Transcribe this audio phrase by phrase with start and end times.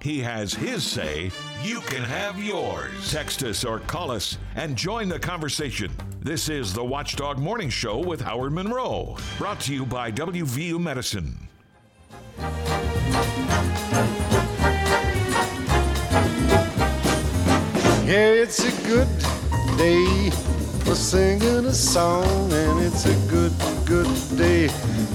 [0.00, 1.30] He has his say,
[1.62, 3.10] you can have yours.
[3.10, 5.90] Text us or call us and join the conversation.
[6.20, 11.48] This is the Watchdog Morning Show with Howard Monroe, brought to you by WVU Medicine.
[18.06, 19.08] Yeah, it's a good
[19.76, 20.30] day
[20.84, 23.52] for singing a song, and it's a good,
[23.84, 24.68] good day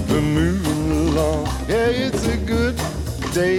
[0.06, 1.46] for moving along.
[1.68, 2.78] Yeah, it's a good
[3.34, 3.58] day.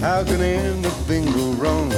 [0.00, 1.88] How can anything go wrong?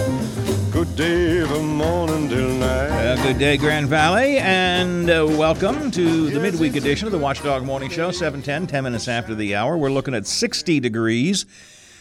[0.70, 2.91] Good day from morning till night.
[2.91, 7.64] Uh, good day, Grand Valley, and uh, welcome to the midweek edition of the Watchdog
[7.64, 9.78] Morning Show, 710, 10 minutes after the hour.
[9.78, 11.47] We're looking at 60 degrees.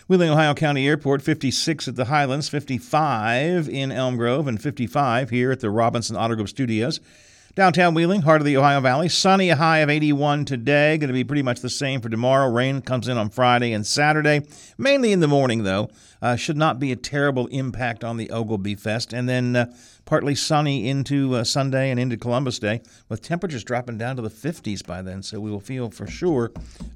[0.10, 5.54] Wheeling, Ohio County Airport, 56 at the Highlands, 55 in Elm Grove, and 55 here
[5.54, 7.00] at the Robinson Auto Group Studios.
[7.56, 10.98] Downtown Wheeling, heart of the Ohio Valley, sunny, a high of 81 today.
[10.98, 12.52] Going to be pretty much the same for tomorrow.
[12.52, 14.42] Rain comes in on Friday and Saturday,
[14.76, 15.92] mainly in the morning, though.
[16.20, 19.14] Uh, should not be a terrible impact on the Oglebay Fest.
[19.14, 19.72] And then uh,
[20.04, 24.32] partly sunny into uh, Sunday and into Columbus Day, with temperatures dropping down to the
[24.32, 25.22] 50s by then.
[25.22, 26.52] So we will feel for sure,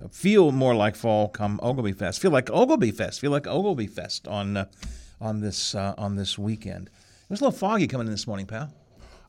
[0.10, 2.20] feel more like fall come Oglebay Fest.
[2.20, 3.20] Feel like Oglebay Fest.
[3.20, 4.66] Feel like Oglebay Fest on uh,
[5.22, 6.88] on this uh, on this weekend.
[6.88, 8.74] It was a little foggy coming in this morning, pal.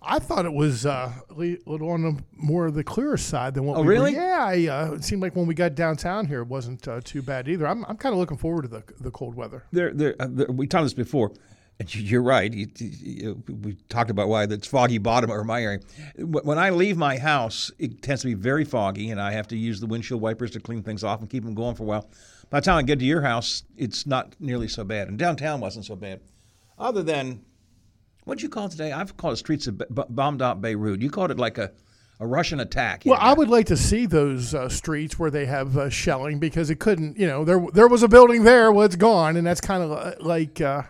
[0.00, 3.64] I thought it was uh, a little on the more of the clearer side than
[3.64, 3.78] what.
[3.78, 4.14] Oh, we really?
[4.14, 4.20] Were.
[4.20, 7.22] Yeah, I, uh, it seemed like when we got downtown here, it wasn't uh, too
[7.22, 7.66] bad either.
[7.66, 9.64] I'm, I'm kind of looking forward to the the cold weather.
[9.72, 11.32] There, there, uh, there we talked this before.
[11.80, 12.52] And you're right.
[12.52, 15.78] You, you, we talked about why it's foggy bottom or my area.
[16.16, 19.56] When I leave my house, it tends to be very foggy, and I have to
[19.56, 22.10] use the windshield wipers to clean things off and keep them going for a while.
[22.50, 25.06] By the time I get to your house, it's not nearly so bad.
[25.06, 26.20] And downtown wasn't so bad,
[26.80, 27.44] other than
[28.28, 28.92] what'd you call it today?
[28.92, 31.00] I've called it streets of bombed out Beirut.
[31.00, 31.72] You called it like a,
[32.20, 33.02] a Russian attack.
[33.06, 36.68] Well, I would like to see those uh, streets where they have uh, shelling because
[36.68, 37.18] it couldn't.
[37.18, 40.20] You know, there there was a building there, well, it's gone, and that's kind of
[40.20, 40.60] like.
[40.60, 40.82] Uh,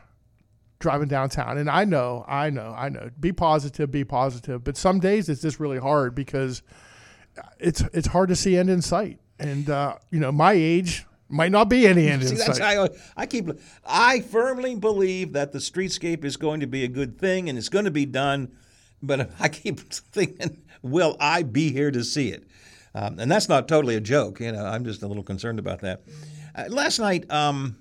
[0.80, 1.58] driving downtown.
[1.58, 3.10] And I know, I know, I know.
[3.18, 4.62] Be positive, be positive.
[4.62, 6.62] But some days it's just really hard because
[7.58, 9.18] it's it's hard to see end in sight.
[9.40, 12.60] And uh, you know, my age might not be any end See, in sight.
[12.60, 13.50] I, I keep.
[13.84, 17.68] I firmly believe that the streetscape is going to be a good thing and it's
[17.68, 18.52] going to be done.
[19.02, 22.44] But I keep thinking, will I be here to see it?
[22.94, 24.40] Um, and that's not totally a joke.
[24.40, 26.02] You know, I'm just a little concerned about that.
[26.54, 27.76] Uh, last night, um,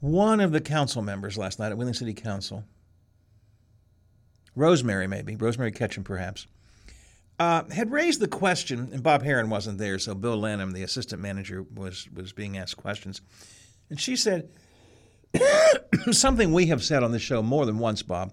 [0.00, 2.64] one of the council members last night at Wheeling City Council,
[4.56, 6.46] Rosemary maybe, Rosemary Ketchum perhaps,
[7.42, 11.20] uh, had raised the question, and Bob Herron wasn't there, so Bill Lanham, the assistant
[11.20, 13.20] manager, was was being asked questions,
[13.90, 14.48] and she said
[16.12, 18.32] something we have said on this show more than once, Bob.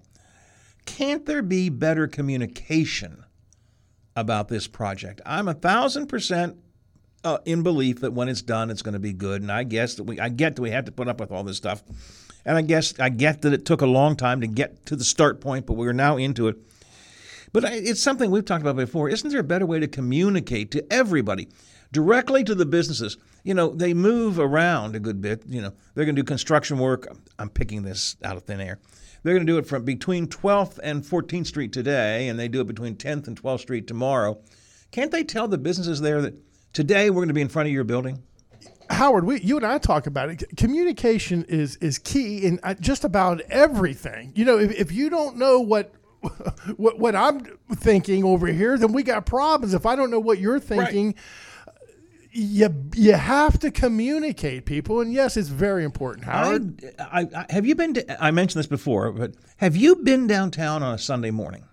[0.86, 3.24] Can't there be better communication
[4.14, 5.20] about this project?
[5.26, 6.58] I'm a thousand percent
[7.24, 9.42] uh, in belief that when it's done, it's going to be good.
[9.42, 11.42] And I guess that we, I get that we had to put up with all
[11.42, 11.82] this stuff,
[12.46, 15.04] and I guess I get that it took a long time to get to the
[15.04, 16.58] start point, but we're now into it.
[17.52, 19.08] But it's something we've talked about before.
[19.08, 21.48] Isn't there a better way to communicate to everybody,
[21.92, 23.16] directly to the businesses?
[23.42, 25.42] You know, they move around a good bit.
[25.46, 27.08] You know, they're going to do construction work.
[27.38, 28.78] I'm picking this out of thin air.
[29.22, 32.60] They're going to do it from between 12th and 14th Street today, and they do
[32.60, 34.40] it between 10th and 12th Street tomorrow.
[34.92, 36.34] Can't they tell the businesses there that
[36.72, 38.22] today we're going to be in front of your building?
[38.88, 40.44] Howard, we, you and I talk about it.
[40.56, 44.32] Communication is is key in uh, just about everything.
[44.34, 45.94] You know, if, if you don't know what
[46.76, 47.44] what what I'm
[47.74, 49.74] thinking over here, then we got problems.
[49.74, 51.14] If I don't know what you're thinking,
[52.32, 55.00] you you have to communicate, people.
[55.00, 56.84] And yes, it's very important, Howard.
[56.98, 57.94] I, I, I, have you been?
[57.94, 61.64] To, I mentioned this before, but have you been downtown on a Sunday morning?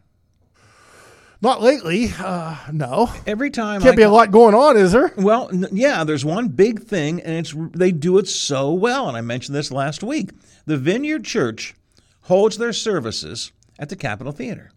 [1.39, 2.11] Not lately.
[2.17, 3.11] Uh, no.
[3.27, 5.13] Every time Can't I be a lot going on, is there?
[5.17, 9.07] Well, n- yeah, there's one big thing, and it's they do it so well.
[9.07, 10.31] And I mentioned this last week.
[10.65, 11.75] The Vineyard Church
[12.21, 14.71] holds their services at the Capitol Theater.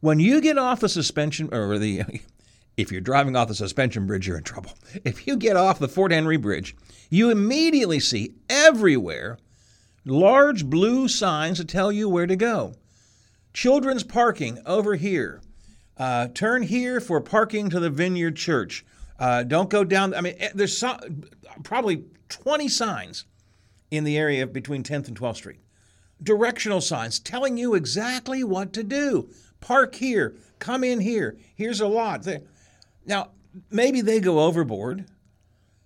[0.00, 2.02] When you get off the suspension, or the,
[2.76, 4.72] if you're driving off the suspension bridge, you're in trouble.
[5.04, 6.76] If you get off the Fort Henry Bridge,
[7.10, 9.38] you immediately see everywhere
[10.04, 12.74] large blue signs that tell you where to go.
[13.52, 15.40] Children's parking over here.
[15.96, 18.84] Uh, turn here for parking to the Vineyard Church.
[19.18, 20.14] Uh, don't go down.
[20.14, 20.96] I mean, eh, there's so,
[21.64, 23.24] probably 20 signs
[23.90, 25.60] in the area between 10th and 12th Street.
[26.22, 29.28] Directional signs telling you exactly what to do.
[29.60, 30.34] Park here.
[30.58, 31.36] Come in here.
[31.54, 32.26] Here's a lot.
[33.04, 33.30] Now,
[33.70, 35.06] maybe they go overboard,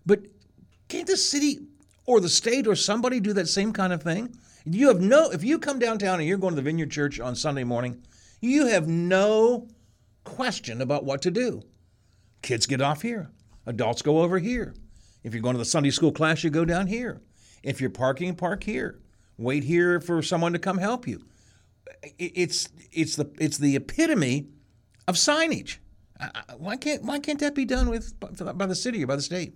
[0.07, 0.21] but
[0.89, 1.59] can't the city
[2.07, 4.37] or the state or somebody do that same kind of thing?
[4.65, 5.31] You have no.
[5.31, 8.03] If you come downtown and you're going to the Vineyard Church on Sunday morning,
[8.41, 9.67] you have no
[10.25, 11.63] question about what to do.
[12.43, 13.31] Kids get off here.
[13.67, 14.75] Adults go over here.
[15.23, 17.21] If you're going to the Sunday school class, you go down here.
[17.63, 19.01] If you're parking, park here.
[19.41, 21.25] Wait here for someone to come help you.
[22.19, 24.49] It's it's the it's the epitome
[25.09, 25.79] of signage.
[26.59, 29.55] Why can't why can't that be done with by the city or by the state?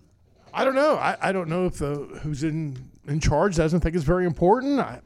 [0.55, 0.95] I don't know.
[0.95, 4.81] I, I don't know if the who's in in charge doesn't think it's very important.
[4.81, 5.03] I,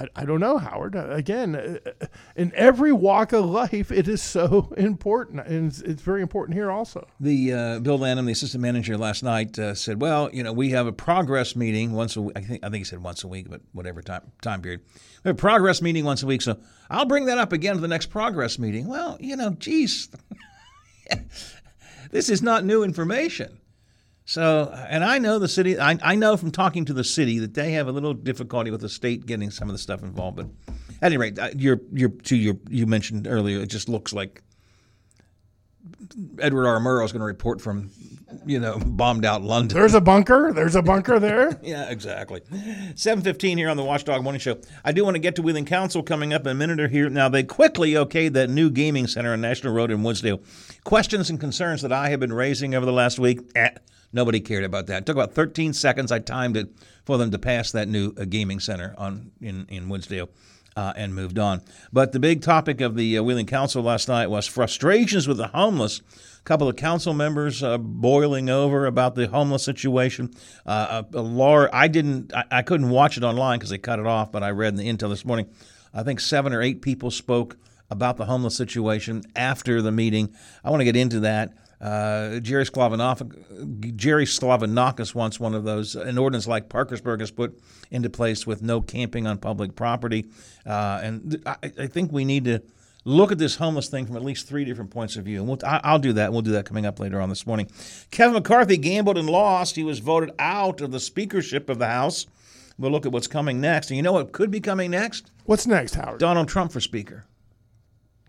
[0.00, 0.96] I, I don't know, Howard.
[0.96, 6.02] Uh, again, uh, in every walk of life, it is so important, and it's, it's
[6.02, 7.06] very important here also.
[7.20, 10.70] The uh, Bill Lanham, the assistant manager last night, uh, said, "Well, you know, we
[10.70, 12.36] have a progress meeting once a week.
[12.36, 14.80] I think I think he said once a week, but whatever time time period.
[15.22, 16.58] We have a progress meeting once a week, so
[16.88, 18.86] I'll bring that up again to the next progress meeting.
[18.86, 20.08] Well, you know, geez,
[22.10, 23.59] this is not new information."
[24.24, 27.54] So, and I know the city, I, I know from talking to the city that
[27.54, 30.36] they have a little difficulty with the state getting some of the stuff involved.
[30.36, 30.46] But
[31.02, 34.42] at any rate, you're, you're, to your, you mentioned earlier, it just looks like
[36.38, 36.78] Edward R.
[36.78, 37.90] Murrow is going to report from,
[38.46, 39.76] you know, bombed out London.
[39.76, 40.52] There's a bunker.
[40.52, 41.58] There's a bunker there.
[41.62, 42.40] yeah, exactly.
[42.40, 44.58] 7:15 here on the Watchdog Morning Show.
[44.84, 47.08] I do want to get to Wheeling Council coming up in a minute or here.
[47.08, 50.42] Now they quickly okayed that new gaming center on National Road in Woodsdale.
[50.84, 53.40] Questions and concerns that I have been raising over the last week.
[53.54, 53.70] Eh,
[54.12, 55.02] Nobody cared about that.
[55.02, 56.10] It took about 13 seconds.
[56.10, 56.68] I timed it
[57.04, 60.28] for them to pass that new uh, gaming center on in in Woodsdale.
[60.76, 61.60] Uh, and moved on.
[61.92, 65.48] But the big topic of the uh, Wheeling Council last night was frustrations with the
[65.48, 66.00] homeless.
[66.38, 70.32] A couple of council members uh, boiling over about the homeless situation.
[70.64, 73.98] Uh, a, a Laura, I didn't, I, I couldn't watch it online because they cut
[73.98, 75.50] it off, but I read in the intel this morning.
[75.92, 77.56] I think seven or eight people spoke
[77.90, 80.32] about the homeless situation after the meeting.
[80.64, 81.52] I want to get into that.
[81.80, 87.58] Uh, Jerry Sklavounakis, Jerry Sklavounakis wants one of those, an ordinance like Parkersburg has put
[87.90, 90.26] into place with no camping on public property.
[90.66, 92.62] Uh, and th- I, I, think we need to
[93.06, 95.38] look at this homeless thing from at least three different points of view.
[95.38, 96.32] And we'll, I, will do that.
[96.32, 97.70] We'll do that coming up later on this morning.
[98.10, 99.76] Kevin McCarthy gambled and lost.
[99.76, 102.26] He was voted out of the speakership of the House.
[102.78, 103.90] We'll look at what's coming next.
[103.90, 105.30] And you know what could be coming next?
[105.44, 106.20] What's next, Howard?
[106.20, 107.24] Donald Trump for Speaker.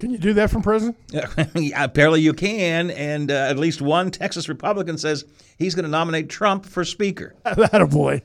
[0.01, 0.95] Can you do that from prison?
[1.75, 2.89] apparently you can.
[2.89, 5.25] And uh, at least one Texas Republican says
[5.59, 7.35] he's going to nominate Trump for Speaker.
[7.43, 8.23] that a boy.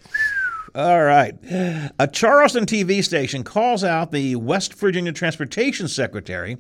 [0.74, 1.34] All right.
[1.98, 6.56] A Charleston TV station calls out the West Virginia Transportation Secretary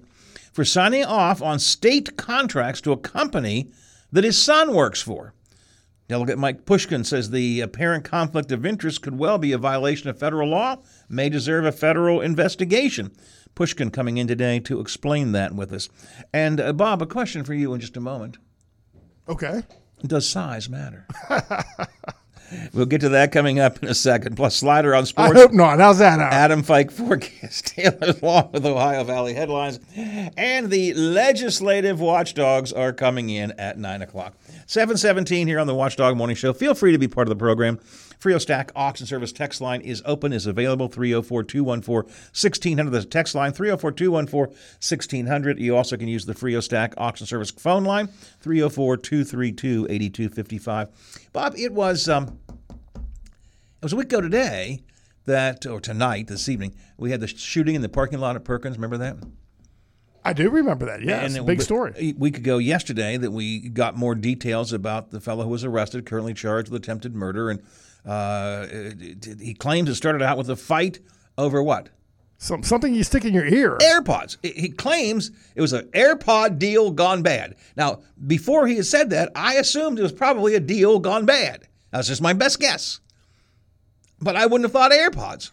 [0.52, 3.70] for signing off on state contracts to a company
[4.12, 5.32] that his son works for.
[6.08, 10.18] Delegate Mike Pushkin says the apparent conflict of interest could well be a violation of
[10.18, 10.76] federal law,
[11.08, 13.12] may deserve a federal investigation.
[13.56, 15.88] Pushkin coming in today to explain that with us.
[16.32, 18.38] And uh, Bob, a question for you in just a moment.
[19.28, 19.64] Okay.
[20.06, 21.08] Does size matter?
[22.72, 24.36] We'll get to that coming up in a second.
[24.36, 25.32] Plus, slider on sports.
[25.32, 25.78] I hope not.
[25.80, 26.32] How's that out?
[26.32, 29.80] Adam Fike forecast, Taylor's Law with Ohio Valley headlines.
[29.96, 34.34] And the legislative watchdogs are coming in at 9 o'clock.
[34.66, 36.52] 717 here on the Watchdog Morning Show.
[36.52, 37.80] Feel free to be part of the program.
[38.26, 42.90] Frio Stack Auction Service text line is open, is available 304 214 1600.
[42.90, 45.60] The text line 304 214 1600.
[45.60, 48.08] You also can use the Frio Stack Auction Service phone line
[48.40, 51.28] 304 232 8255.
[51.32, 54.82] Bob, it was um, it was a week ago today
[55.26, 58.76] that, or tonight, this evening, we had the shooting in the parking lot at Perkins.
[58.76, 59.18] Remember that?
[60.24, 61.00] I do remember that.
[61.04, 61.92] Yes, and big story.
[61.96, 66.04] A week ago yesterday that we got more details about the fellow who was arrested,
[66.06, 67.62] currently charged with attempted murder, and
[68.06, 68.66] uh,
[69.40, 71.00] he claims it started out with a fight
[71.36, 71.90] over what?
[72.38, 73.78] Some, something you stick in your ear.
[73.78, 74.36] AirPods.
[74.42, 77.56] He claims it was an AirPod deal gone bad.
[77.76, 81.66] Now, before he had said that, I assumed it was probably a deal gone bad.
[81.90, 83.00] That's just my best guess.
[84.20, 85.50] But I wouldn't have thought AirPods.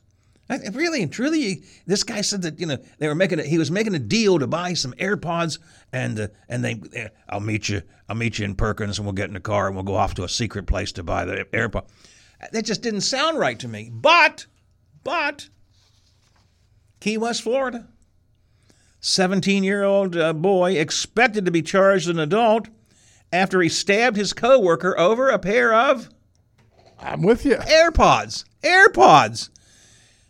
[0.49, 3.57] I, really and truly, this guy said that you know they were making a, he
[3.57, 5.57] was making a deal to buy some AirPods,
[5.93, 9.13] and uh, and they uh, I'll meet you I'll meet you in Perkins, and we'll
[9.13, 11.45] get in the car and we'll go off to a secret place to buy the
[11.53, 11.85] AirPod.
[12.51, 13.89] That just didn't sound right to me.
[13.91, 14.45] But,
[15.03, 15.49] but,
[16.99, 17.87] Key West, Florida.
[18.99, 22.69] 17 year old uh, boy expected to be charged an adult
[23.33, 26.09] after he stabbed his coworker over a pair of.
[26.99, 27.55] I'm with you.
[27.55, 28.45] AirPods.
[28.63, 29.49] AirPods.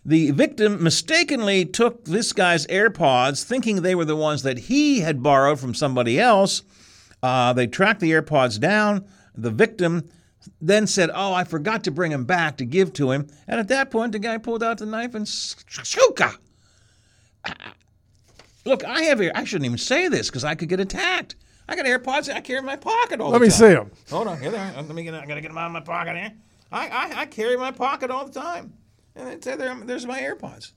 [0.04, 5.24] The victim mistakenly took this guy's AirPods, thinking they were the ones that he had
[5.24, 6.64] borrowed from somebody else.
[7.22, 9.06] Uh, they tracked the AirPods down.
[9.36, 10.10] The victim
[10.62, 13.28] then said, Oh, I forgot to bring him back to give to him.
[13.48, 16.38] And at that point, the guy pulled out the knife and shuka.
[17.46, 17.54] Uh,
[18.66, 21.36] look, I have I shouldn't even say this because I could get attacked.
[21.68, 23.62] I got AirPods I carry in my pocket all Let the time.
[23.62, 23.92] Let me see them.
[24.10, 24.74] Hold on, here they are.
[24.76, 25.14] Let me get.
[25.14, 26.34] I gotta get them out of my pocket here.
[26.72, 28.74] I, I, I carry my pocket all the time,
[29.16, 30.72] and say there, there's my AirPods.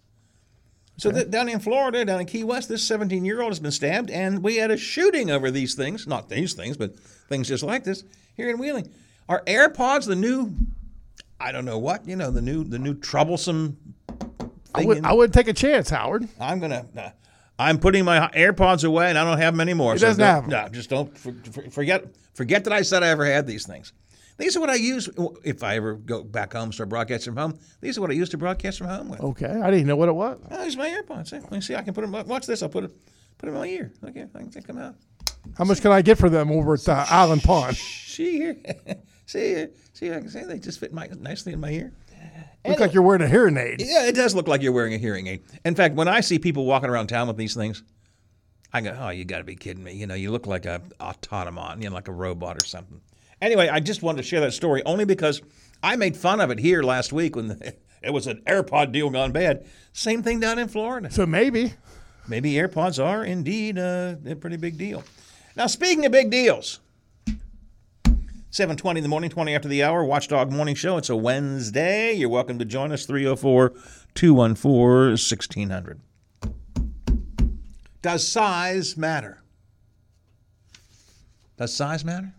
[0.99, 1.25] So okay.
[1.25, 4.43] down in Florida, down in Key West, this 17 year old has been stabbed, and
[4.43, 6.07] we had a shooting over these things.
[6.07, 8.05] Not these things, but things just like this
[8.35, 8.93] here in Wheeling.
[9.29, 10.53] Are AirPods the new?
[11.41, 13.77] I don't know what you know the new the new troublesome
[14.75, 14.89] I thing.
[14.89, 16.29] would, in- I would take a chance, Howard.
[16.41, 16.87] I'm gonna.
[16.97, 17.11] Uh,
[17.59, 19.95] I'm putting my AirPods away, and I don't have them anymore.
[19.95, 20.51] He doesn't don't- have 'em.
[20.51, 22.05] No, just don't for, for- forget.
[22.35, 23.93] Forget that I said I ever had these things.
[24.39, 25.09] These are what I use
[25.43, 27.59] if I ever go back home, start broadcasting from home.
[27.81, 29.21] These are what I used to broadcast from home with.
[29.21, 30.39] Okay, I didn't know what it was.
[30.51, 31.33] Oh, these are my AirPods.
[31.33, 31.75] Let me see.
[31.75, 32.13] I can put them.
[32.29, 32.63] Watch this.
[32.63, 32.93] I'll put it.
[33.39, 33.93] Put them in my ear.
[34.05, 34.95] Okay, I can take them out.
[35.57, 37.77] How much can I get for them over at uh, Island Pond?
[37.77, 38.57] See here.
[39.27, 39.67] See.
[39.93, 41.93] See, I can say they just fit my, nicely in my ear.
[42.67, 43.81] Look like you're wearing a hearing aid.
[43.81, 45.43] Yeah, it does look like you're wearing a hearing aid.
[45.65, 47.83] In fact, when I see people walking around town with these things,
[48.73, 50.83] I go, "Oh, you got to be kidding me!" You know, you look like a
[51.01, 53.01] automaton, you know, like a robot or something.
[53.41, 55.43] Anyway, I just wanted to share that story only because
[55.83, 59.11] I made fun of it here last week when the, it was an AirPod deal
[59.11, 59.67] gone bad.
[59.93, 61.11] Same thing down in Florida.
[61.11, 61.75] So maybe.
[62.29, 65.05] Maybe AirPods are indeed uh, a pretty big deal.
[65.55, 66.81] Now, speaking of big deals,
[68.57, 70.97] 7.20 in the morning, 20 after the hour, Watchdog Morning Show.
[70.97, 72.15] It's a Wednesday.
[72.15, 75.99] You're welcome to join us, 304-214-1600.
[78.01, 79.43] Does size matter?
[81.59, 82.33] Does size matter?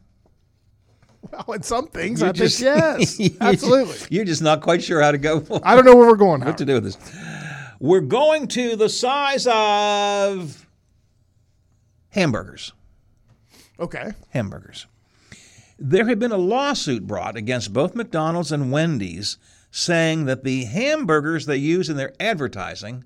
[1.32, 3.98] Well, in some things, You're I just- think yes, absolutely.
[4.16, 5.46] You're just not quite sure how to go.
[5.62, 6.42] I don't know where we're going.
[6.46, 6.98] what to do with this.
[7.80, 10.68] We're going to the size of
[12.10, 12.74] hamburgers.
[13.80, 14.14] Okay.
[14.32, 14.88] hamburgers.
[15.80, 19.38] There had been a lawsuit brought against both McDonald's and Wendy's
[19.70, 23.04] saying that the hamburgers they use in their advertising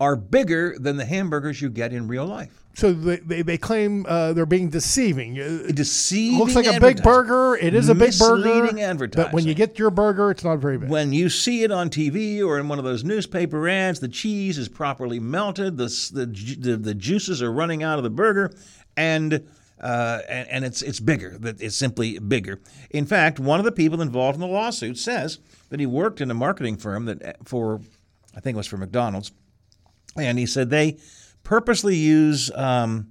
[0.00, 2.64] are bigger than the hamburgers you get in real life.
[2.74, 5.38] So they, they, they claim uh, they're being deceiving.
[5.38, 7.54] Uh, It Deceiving looks like a big burger.
[7.54, 8.36] It is a big burger.
[8.36, 8.78] Misleading
[9.10, 10.88] But when you get your burger, it's not very big.
[10.88, 14.56] When you see it on TV or in one of those newspaper ads, the cheese
[14.56, 16.26] is properly melted, the the,
[16.58, 18.52] the, the juices are running out of the burger,
[18.96, 19.46] and
[19.82, 21.36] uh, and, and it's it's bigger.
[21.38, 22.60] That it's simply bigger.
[22.90, 25.38] In fact, one of the people involved in the lawsuit says
[25.70, 27.80] that he worked in a marketing firm that for,
[28.36, 29.32] I think it was for McDonald's,
[30.16, 30.98] and he said they
[31.42, 33.08] purposely use um,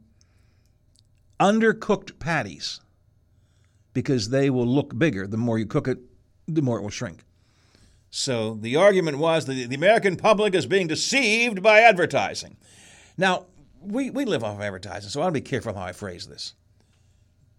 [1.40, 2.80] undercooked patties
[3.94, 5.28] because they will look bigger.
[5.28, 5.98] The more you cook it,
[6.48, 7.24] the more it will shrink.
[8.10, 12.58] So the argument was that the American public is being deceived by advertising.
[13.18, 13.46] Now,
[13.82, 16.28] we, we live off of advertising, so I want to be careful how I phrase
[16.28, 16.54] this.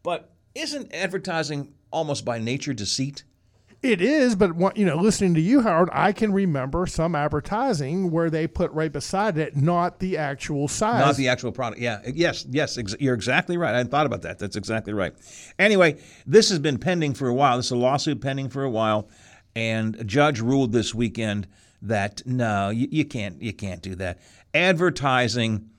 [0.03, 3.25] But isn't advertising almost by nature deceit?
[3.83, 8.13] It is, but what, you know, listening to you, Howard, I can remember some advertising
[8.13, 11.01] where they put right beside it not the actual size.
[11.01, 11.81] Not the actual product.
[11.81, 12.01] Yeah.
[12.07, 12.47] Yes.
[12.49, 12.79] Yes.
[12.79, 13.75] Ex- you're exactly right.
[13.75, 14.39] I hadn't thought about that.
[14.39, 15.13] That's exactly right.
[15.59, 17.57] Anyway, this has been pending for a while.
[17.57, 19.09] This is a lawsuit pending for a while,
[19.57, 21.49] and a judge ruled this weekend
[21.83, 23.43] that no, you, you can't.
[23.43, 24.21] You can't do that.
[24.55, 25.71] Advertising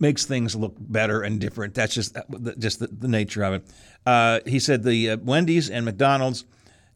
[0.00, 1.74] makes things look better and different.
[1.74, 2.16] That's just
[2.58, 3.64] just the, the nature of it.
[4.06, 6.44] Uh, he said the uh, Wendy's and McDonald's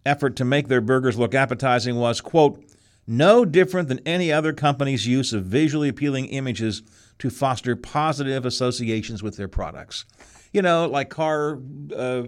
[0.06, 2.64] effort to make their burgers look appetizing was quote
[3.06, 6.82] no different than any other company's use of visually appealing images
[7.18, 10.04] to foster positive associations with their products.
[10.52, 11.58] You know, like car
[11.94, 12.24] uh, uh,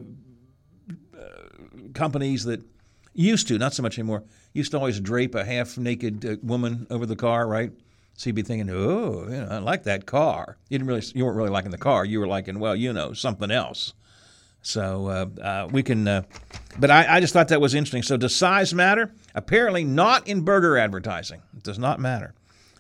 [1.95, 2.63] companies that
[3.15, 6.87] used to, not so much anymore, used to always drape a half naked uh, woman
[6.91, 7.73] over the car, right?
[8.17, 10.57] So you'd be thinking, oh, you know, I like that car.
[10.71, 12.05] You didn't really, you weren't really liking the car.
[12.05, 13.93] You were liking, well, you know, something else.
[14.63, 16.23] So uh, uh, we can, uh,
[16.79, 18.03] but I, I just thought that was interesting.
[18.03, 19.13] So does size matter?
[19.35, 21.43] Apparently not in burger advertising.
[21.57, 22.35] It does not matter.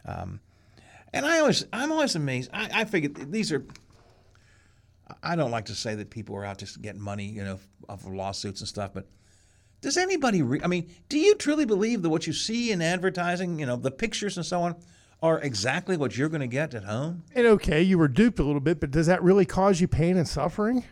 [0.07, 0.41] Um,
[1.13, 2.51] and I always, I'm always amazed.
[2.53, 3.65] I, I figure these are.
[5.23, 8.05] I don't like to say that people are out just getting money, you know, off
[8.05, 9.07] of lawsuits and stuff, but
[9.81, 10.43] does anybody?
[10.43, 13.77] Re- I mean, do you truly believe that what you see in advertising, you know,
[13.77, 14.75] the pictures and so on,
[15.23, 17.25] are exactly what you're going to get at home?
[17.35, 20.17] and okay, you were duped a little bit, but does that really cause you pain
[20.17, 20.85] and suffering?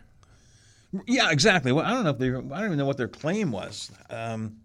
[1.07, 1.71] Yeah, exactly.
[1.71, 2.29] Well, I don't know if they.
[2.29, 3.91] I don't even know what their claim was.
[4.09, 4.57] Um,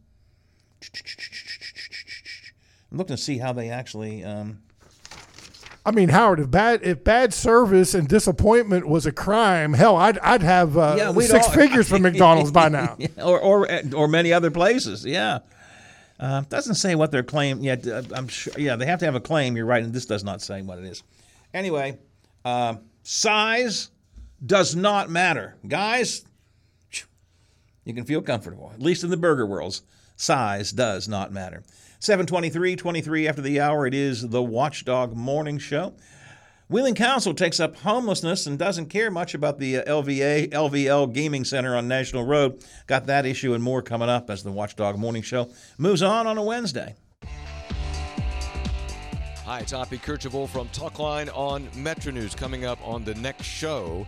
[2.91, 4.25] I'm looking to see how they actually.
[4.25, 4.61] Um,
[5.85, 10.19] I mean, Howard, if bad if bad service and disappointment was a crime, hell, I'd
[10.19, 12.97] I'd have uh, Yeah, six all- figures from McDonald's by now.
[13.19, 15.05] Or or or many other places.
[15.05, 15.41] Yeah,
[16.21, 17.87] uh, doesn't say what their claim yet.
[17.87, 18.53] Uh, I'm sure.
[18.59, 19.57] Yeah, they have to have a claim.
[19.57, 21.03] You're right, and this does not say what it is.
[21.55, 21.99] Anyway,
[22.45, 23.91] uh, size
[24.45, 26.25] does not matter, guys.
[27.85, 29.83] You can feel comfortable, at least in the burger worlds.
[30.17, 31.63] Size does not matter.
[31.99, 35.95] 723, 23 after the hour, it is the Watchdog Morning Show.
[36.71, 41.45] Wheeling Council takes up homelessness and doesn't care much about the uh, LVA, LVL Gaming
[41.45, 42.65] Center on National Road.
[42.87, 46.39] Got that issue and more coming up as the Watchdog Morning Show moves on on
[46.39, 46.95] a Wednesday.
[49.45, 52.37] Hi, it's Hoppy Kercheval from Talkline on Metro News.
[52.37, 54.07] Coming up on the next show,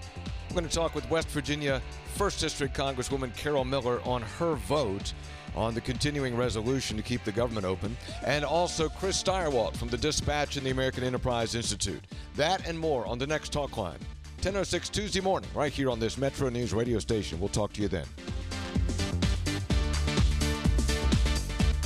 [0.48, 1.82] I'm going to talk with West Virginia
[2.16, 5.14] 1st District Congresswoman Carol Miller on her vote
[5.54, 9.98] on the continuing resolution to keep the government open, and also Chris Stirewalt from the
[9.98, 12.02] Dispatch and the American Enterprise Institute.
[12.36, 13.98] That and more on the next Talk Line.
[14.40, 17.38] 10.06 Tuesday morning, right here on this Metro News radio station.
[17.38, 18.06] We'll talk to you then.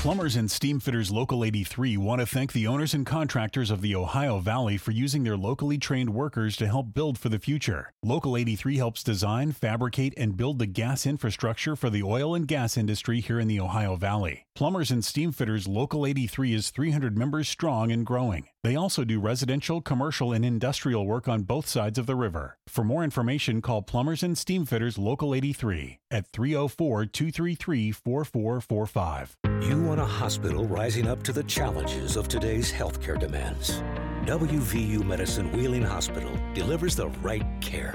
[0.07, 3.97] Plumbers and Steam Fitters Local 83 want to thank the owners and contractors of the
[3.97, 7.93] Ohio Valley for using their locally trained workers to help build for the future.
[8.05, 12.77] Local 83 helps design, fabricate, and build the gas infrastructure for the oil and gas
[12.77, 14.47] industry here in the Ohio Valley.
[14.55, 18.47] Plumbers and Steam Fitters Local 83 is 300 members strong and growing.
[18.63, 22.59] They also do residential, commercial, and industrial work on both sides of the river.
[22.69, 29.37] For more information, call Plumbers and Steam Fitters Local 83 at 304 233 4445.
[29.63, 33.83] You want a hospital rising up to the challenges of today's healthcare demands.
[34.27, 37.95] WVU Medicine Wheeling Hospital delivers the right care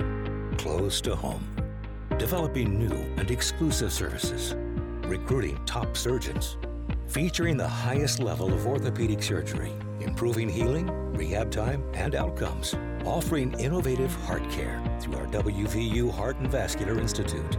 [0.58, 1.43] close to home.
[2.17, 4.55] Developing new and exclusive services,
[5.05, 6.58] recruiting top surgeons,
[7.08, 12.74] featuring the highest level of orthopedic surgery, improving healing, rehab time, and outcomes,
[13.05, 17.58] offering innovative heart care through our WVU Heart and Vascular Institute,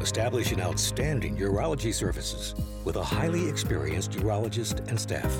[0.00, 2.54] establishing outstanding urology services
[2.84, 5.32] with a highly experienced urologist and staff,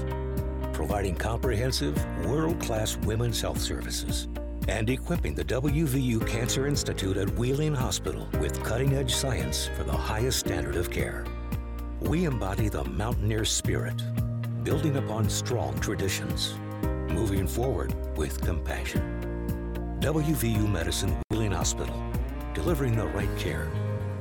[0.72, 4.28] providing comprehensive, world class women's health services,
[4.68, 9.92] and equipping the WVU Cancer Institute at Wheeling Hospital with cutting edge science for the
[9.92, 11.24] highest standard of care.
[12.00, 14.02] We embody the mountaineer spirit,
[14.62, 16.54] building upon strong traditions,
[17.10, 19.98] moving forward with compassion.
[20.00, 22.02] WVU Medicine Wheeling Hospital,
[22.54, 23.70] delivering the right care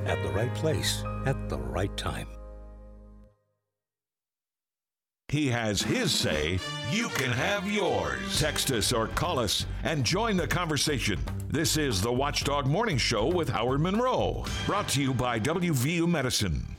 [0.05, 2.27] at the right place at the right time.
[5.29, 6.59] He has his say.
[6.91, 8.39] You can have yours.
[8.39, 11.19] Text us or call us and join the conversation.
[11.49, 14.43] This is the Watchdog Morning Show with Howard Monroe.
[14.65, 16.78] Brought to you by WVU Medicine.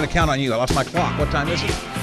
[0.00, 0.54] Got to count on you.
[0.54, 1.18] I lost my clock.
[1.18, 1.99] What time is it?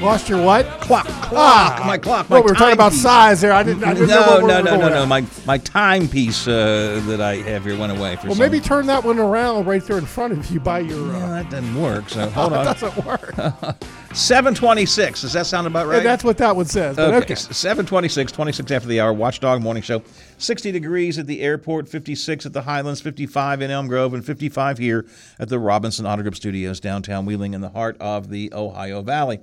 [0.00, 0.66] Lost your what?
[0.80, 1.06] Clock.
[1.06, 1.86] Clock.
[1.86, 2.28] my clock.
[2.28, 3.02] My Well, we were talking about timepiece.
[3.02, 3.52] size there.
[3.52, 3.84] I didn't.
[3.84, 5.06] I didn't know No, no, no, no, no.
[5.06, 8.86] My my timepiece uh, that I have here went away for Well, some maybe turn
[8.86, 11.06] that one around right there in front of you by your.
[11.12, 12.08] Yeah, Uh, that doesn't work.
[12.10, 12.64] So hold it on.
[12.66, 13.34] doesn't work.
[14.14, 15.22] 726.
[15.22, 15.96] Does that sound about right?
[15.98, 16.98] And that's what that one says.
[16.98, 17.34] Okay, okay.
[17.34, 20.02] 726, 26 after the hour, Watchdog Morning Show.
[20.38, 24.78] 60 degrees at the airport, 56 at the Highlands, 55 in Elm Grove, and 55
[24.78, 25.06] here
[25.40, 29.40] at the Robinson Auto Group Studios, downtown Wheeling, in the heart of the Ohio Valley.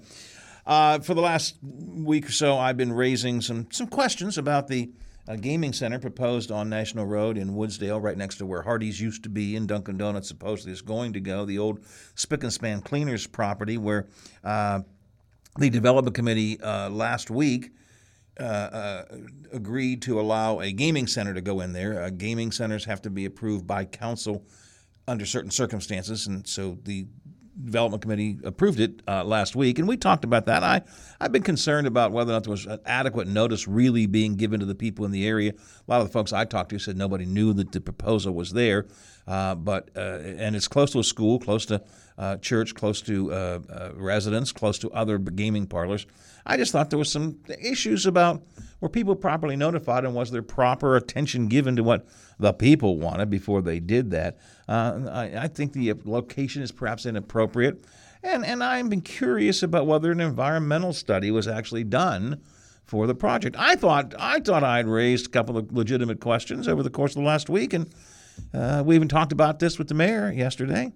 [0.72, 4.90] Uh, for the last week or so, I've been raising some, some questions about the
[5.28, 9.24] uh, gaming center proposed on National Road in Woodsdale, right next to where Hardee's used
[9.24, 11.82] to be, and Dunkin' Donuts supposedly is going to go, the old
[12.16, 14.08] Spick and Span Cleaners property, where
[14.46, 14.80] uh,
[15.60, 17.72] the development committee uh, last week
[18.40, 19.06] uh, uh,
[19.52, 22.02] agreed to allow a gaming center to go in there.
[22.02, 24.46] Uh, gaming centers have to be approved by council
[25.06, 27.08] under certain circumstances, and so the
[27.64, 30.64] development committee approved it uh, last week, and we talked about that.
[30.64, 30.82] I
[31.20, 34.66] I've been concerned about whether or not there was adequate notice really being given to
[34.66, 35.52] the people in the area.
[35.52, 38.52] A lot of the folks I talked to said nobody knew that the proposal was
[38.52, 38.88] there,
[39.28, 41.84] uh, but uh, and it's close to a school, close to
[42.18, 46.06] uh, church, close to uh, uh, residents, close to other gaming parlors.
[46.46, 48.44] I just thought there was some issues about
[48.80, 52.08] were people properly notified and was there proper attention given to what
[52.40, 54.38] the people wanted before they did that.
[54.68, 57.84] Uh, I, I think the location is perhaps inappropriate,
[58.24, 62.42] and and I've been curious about whether an environmental study was actually done
[62.86, 63.56] for the project.
[63.58, 67.22] I thought I thought I'd raised a couple of legitimate questions over the course of
[67.22, 67.94] the last week, and
[68.54, 70.92] uh, we even talked about this with the mayor yesterday.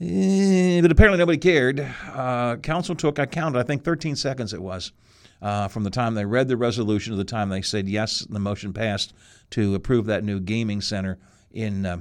[0.00, 1.80] Eh, but apparently nobody cared.
[2.12, 4.92] Uh, council took, I counted, I think 13 seconds it was,
[5.42, 8.38] uh, from the time they read the resolution to the time they said yes, the
[8.38, 9.12] motion passed
[9.50, 11.18] to approve that new gaming center
[11.52, 12.00] in uh,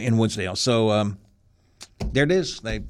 [0.00, 0.56] in Woodsdale.
[0.56, 1.18] So um,
[2.12, 2.60] there it is.
[2.60, 2.82] They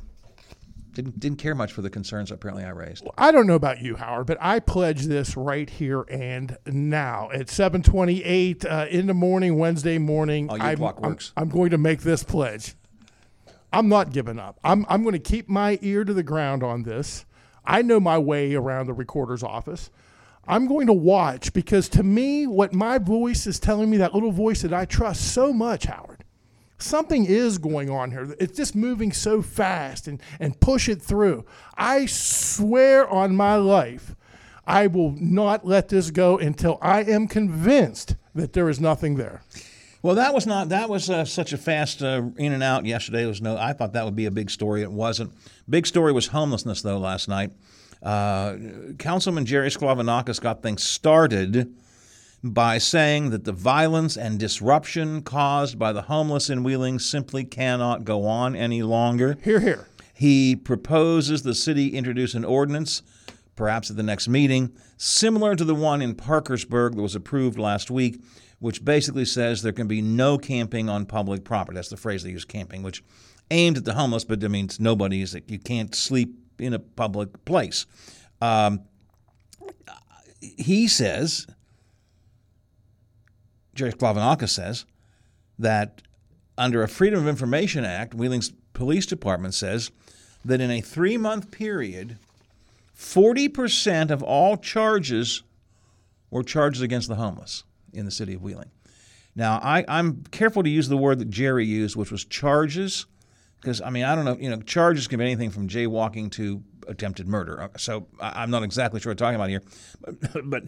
[0.93, 3.07] didn't didn't care much for the concerns apparently I raised.
[3.19, 7.47] I don't know about you, Howard, but I pledge this right here and now at
[7.47, 10.49] 7:28 uh, in the morning, Wednesday morning.
[10.51, 11.33] Oh, your I'm, clock I'm- works.
[11.37, 12.75] I'm, going to make this pledge.
[13.75, 14.61] I'm not giving up.
[14.63, 17.25] I'm I'm going to keep my ear to the ground on this.
[17.65, 19.91] I know my way around the recorder's office.
[20.47, 24.31] I'm going to watch because to me, what my voice is telling me, that little
[24.31, 26.23] voice that I trust so much, Howard,
[26.79, 28.37] something is going on here.
[28.39, 31.47] It's just moving so fast and, and push it through.
[31.77, 34.15] I swear on my life,
[34.67, 39.43] I will not let this go until I am convinced that there is nothing there.
[40.05, 40.69] Well, that was not.
[40.69, 43.21] That was uh, such a fast uh, in and out yesterday.
[43.21, 43.57] There was no.
[43.57, 44.83] I thought that would be a big story.
[44.83, 45.33] It wasn't.
[45.67, 47.53] Big story was homelessness though last night.
[48.03, 48.57] Uh,
[48.99, 51.75] Councilman Jerry Sklavounakis got things started
[52.43, 58.05] by saying that the violence and disruption caused by the homeless in Wheeling simply cannot
[58.05, 59.39] go on any longer.
[59.43, 59.87] Here, here.
[60.13, 63.03] He proposes the city introduce an ordinance,
[63.57, 67.91] perhaps at the next meeting, similar to the one in Parkersburg that was approved last
[67.91, 68.21] week,
[68.65, 71.75] which basically says there can be no camping on public property.
[71.75, 73.05] That's the phrase they use, camping, which
[73.51, 75.33] aimed at the homeless, but it means nobody's.
[75.33, 77.85] That you can't sleep in a public place.
[78.41, 78.81] Um,
[80.41, 81.47] he says,
[83.75, 84.87] Jerry Sklavounakis says,
[85.59, 86.01] that
[86.57, 89.91] under a Freedom of Information Act, Wheeling's police department says
[90.43, 92.17] that in a three month period,
[92.99, 95.43] 40% of all charges
[96.31, 98.71] were charges against the homeless in the city of Wheeling.
[99.37, 103.07] Now, I, I'm careful to use the word that Jerry used, which was charges,
[103.61, 106.63] because I mean, I don't know, you know, charges can be anything from jaywalking to
[106.87, 107.71] attempted murder.
[107.77, 109.63] So I- I'm not exactly sure what I'm talking about here.
[110.33, 110.65] But, but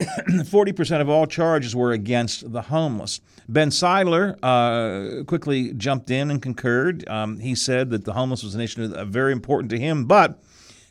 [0.00, 3.20] 40% of all charges were against the homeless.
[3.48, 7.06] Ben Seidler uh, quickly jumped in and concurred.
[7.08, 10.42] Um, he said that the homeless was an issue uh, very important to him, but,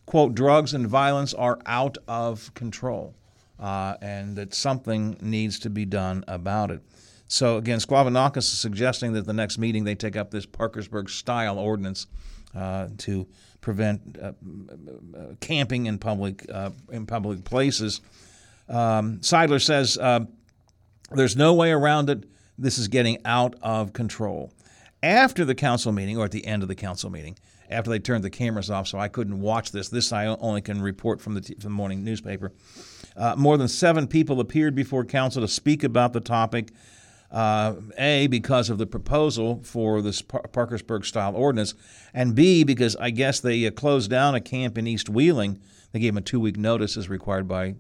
[0.06, 3.16] quote, drugs and violence are out of control
[3.60, 6.82] uh, and that something needs to be done about it.
[7.28, 11.60] So, again, Sklavounakis is suggesting that the next meeting they take up this Parkersburg style
[11.60, 12.08] ordinance
[12.56, 13.28] uh, to
[13.62, 14.32] prevent uh,
[15.40, 18.02] camping in public, uh, in public places.
[18.68, 20.22] Um, Seidler says uh,
[21.12, 22.24] there's no way around it.
[22.58, 24.52] This is getting out of control.
[25.04, 27.38] After the council meeting, or at the end of the council meeting,
[27.70, 29.90] after they turned the cameras off, so I couldn't watch this.
[29.90, 32.52] This I only can report from the, t- from the morning newspaper.
[33.20, 36.70] Uh, more than seven people appeared before council to speak about the topic.
[37.32, 41.76] Uh, a, because of the proposal for this Par- Parkersburg style ordinance,
[42.12, 45.60] and B, because I guess they uh, closed down a camp in East Wheeling.
[45.92, 47.76] They gave them a two week notice as required by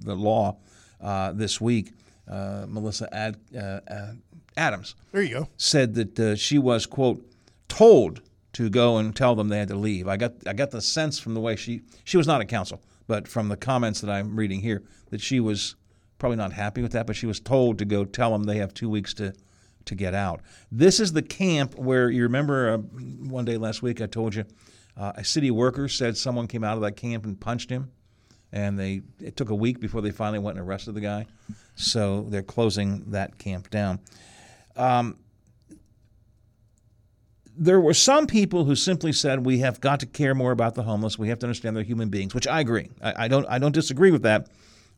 [0.00, 0.56] the law
[1.00, 1.92] uh, this week.
[2.28, 3.58] Uh, Melissa Ad, uh,
[3.88, 4.12] uh,
[4.56, 5.48] Adams There you go.
[5.58, 7.24] said that uh, she was quote
[7.68, 8.20] told
[8.54, 10.08] to go and tell them they had to leave.
[10.08, 12.80] I got I got the sense from the way she she was not at council,
[13.06, 15.76] but from the comments that I'm reading here that she was
[16.18, 18.74] probably not happy with that, but she was told to go tell them they have
[18.74, 19.34] two weeks to
[19.84, 20.40] to get out.
[20.70, 24.44] This is the camp where you remember uh, one day last week I told you
[24.96, 27.90] uh, a city worker said someone came out of that camp and punched him,
[28.52, 31.26] and they it took a week before they finally went and arrested the guy.
[31.74, 33.98] So they're closing that camp down
[37.62, 40.82] there were some people who simply said we have got to care more about the
[40.82, 41.16] homeless.
[41.16, 42.90] We have to understand they're human beings, which I agree.
[43.00, 44.48] I, I don't I don't disagree with that,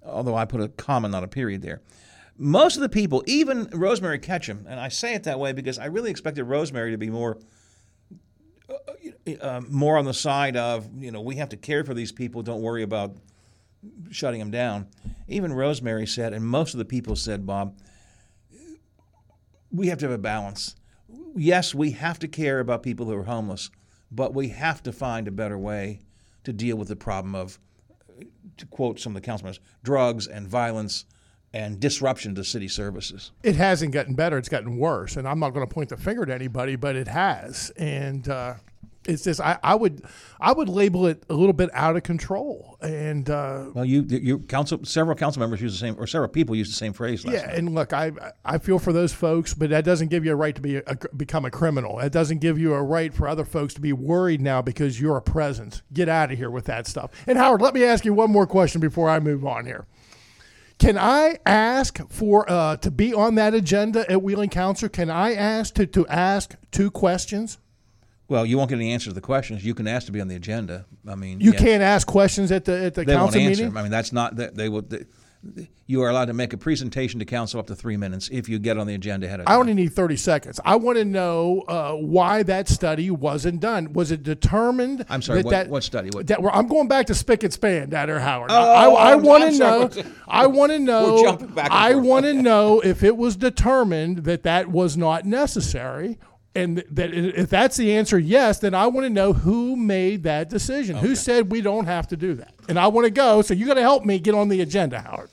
[0.02, 1.82] although I put a comma, not a period there.
[2.38, 5.86] Most of the people, even Rosemary Ketchum, and I say it that way because I
[5.86, 7.38] really expected Rosemary to be more
[9.42, 12.42] uh, more on the side of you know we have to care for these people.
[12.42, 13.14] Don't worry about
[14.10, 14.88] shutting them down.
[15.28, 17.78] Even Rosemary said, and most of the people said, Bob,
[19.70, 20.76] we have to have a balance.
[21.36, 23.70] Yes, we have to care about people who are homeless,
[24.10, 26.02] but we have to find a better way
[26.44, 27.58] to deal with the problem of,
[28.56, 31.06] to quote some of the council members, drugs and violence
[31.52, 33.30] and disruption to city services.
[33.42, 34.38] It hasn't gotten better.
[34.38, 35.16] It's gotten worse.
[35.16, 37.70] And I'm not going to point the finger at anybody, but it has.
[37.76, 38.54] And uh,
[39.06, 40.02] it's just I, I would
[40.40, 42.76] I would label it a little bit out of control.
[42.80, 46.54] And uh, Well, you, you council, several council members use the same, or several people
[46.54, 47.56] use the same phrase last yeah, night.
[47.56, 48.12] and look, I
[48.44, 50.96] I feel for those folks, but that doesn't give you a right to be a,
[51.16, 51.98] become a criminal.
[52.00, 55.16] It doesn't give you a right for other folks to be worried now because you're
[55.16, 55.82] a presence.
[55.92, 57.10] Get out of here with that stuff.
[57.26, 59.86] And Howard, let me ask you one more question before I move on here.
[60.78, 64.88] Can I ask for uh, to be on that agenda at Wheeling Council?
[64.88, 67.58] Can I ask to, to ask two questions?
[68.28, 69.64] Well, you won't get any answers to the questions.
[69.64, 70.86] You can ask to be on the agenda.
[71.06, 71.60] I mean, You yes.
[71.60, 73.66] can't ask questions at the at the They won't council answer meeting.
[73.66, 73.76] them.
[73.76, 74.82] I mean, that's not that they will.
[74.82, 75.04] They,
[75.86, 78.58] you are allowed to make a presentation to council up to three minutes if you
[78.58, 79.52] get on the agenda ahead of time.
[79.52, 79.60] I time.
[79.60, 80.58] only need 30 seconds.
[80.64, 83.92] I want to know uh, why that study wasn't done.
[83.92, 85.04] Was it determined?
[85.10, 86.08] I'm sorry, that what- that, what study?
[86.14, 88.50] What- That, I'm going back to Spick and Span, Dad or Howard.
[88.52, 89.90] Oh, I, I want to know.
[89.94, 91.22] We're- I want to know.
[91.22, 96.18] jumping back I want to know if it was determined that that was not necessary.
[96.56, 100.48] And that if that's the answer, yes, then I want to know who made that
[100.48, 100.96] decision.
[100.96, 102.54] Who said we don't have to do that?
[102.68, 103.42] And I want to go.
[103.42, 105.30] So you got to help me get on the agenda, Howard.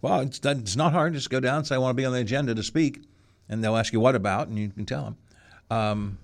[0.00, 1.12] Well, it's, it's not hard.
[1.12, 3.02] Just go down and say I want to be on the agenda to speak,
[3.48, 5.16] and they'll ask you what about, and you can tell them.
[5.70, 6.18] Um,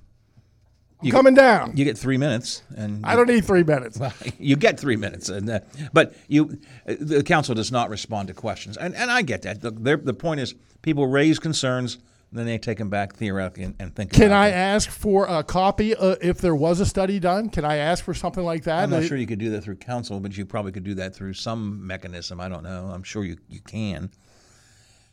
[1.00, 1.76] I'm coming down.
[1.76, 4.00] you get three minutes, and I don't need three minutes.
[4.38, 5.60] you get three minutes, and uh,
[5.92, 9.60] but you, the council does not respond to questions, and and I get that.
[9.60, 11.98] The, the point is, people raise concerns,
[12.30, 14.12] then they take them back theoretically and, and think.
[14.12, 14.58] Can I them.
[14.58, 17.48] ask for a copy uh, if there was a study done?
[17.48, 18.82] Can I ask for something like that?
[18.84, 20.94] I'm not Uh, sure you could do that through council, but you probably could do
[20.94, 22.40] that through some mechanism.
[22.40, 22.90] I don't know.
[22.92, 24.10] I'm sure you you can.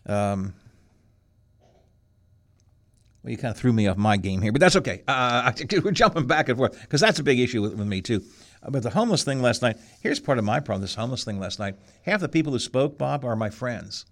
[0.05, 0.53] Um.
[3.23, 5.01] Well, you kind of threw me off my game here, but that's okay.
[5.07, 5.51] Uh,
[5.83, 8.21] we're jumping back and forth because that's a big issue with, with me too.
[8.61, 9.77] Uh, But the homeless thing last night.
[10.01, 10.81] Here's part of my problem.
[10.81, 11.75] This homeless thing last night.
[12.03, 14.05] Half the people who spoke, Bob, are my friends.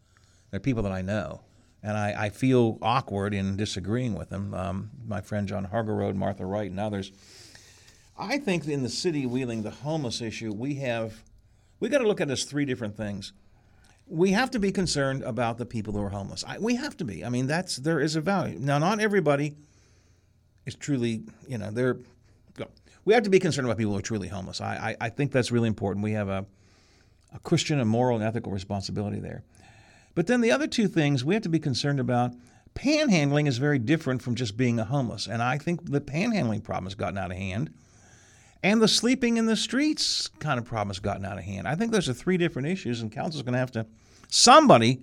[0.49, 1.41] They're people that I know,
[1.83, 4.53] and I, I feel awkward in disagreeing with them.
[4.53, 7.11] Um, my friend John Hargerode, Martha Wright, and others.
[8.17, 11.23] I think in the city of Wheeling, the homeless issue, we have,
[11.79, 13.33] we got to look at as three different things.
[14.07, 16.43] We have to be concerned about the people who are homeless.
[16.47, 17.25] I, we have to be.
[17.25, 18.59] I mean, that's there is a value.
[18.59, 19.55] Now, not everybody
[20.65, 21.97] is truly, you know, they're.
[23.05, 24.61] We have to be concerned about people who are truly homeless.
[24.61, 26.05] I, I, I think that's really important.
[26.05, 26.45] We have a,
[27.33, 29.43] a Christian and moral and ethical responsibility there.
[30.15, 32.33] But then the other two things we have to be concerned about.
[32.75, 36.85] Panhandling is very different from just being a homeless, and I think the panhandling problem
[36.85, 37.69] has gotten out of hand
[38.63, 41.67] and the sleeping in the streets kind of problem has gotten out of hand.
[41.67, 43.85] I think those are three different issues, and council's going to have to,
[44.29, 45.01] somebody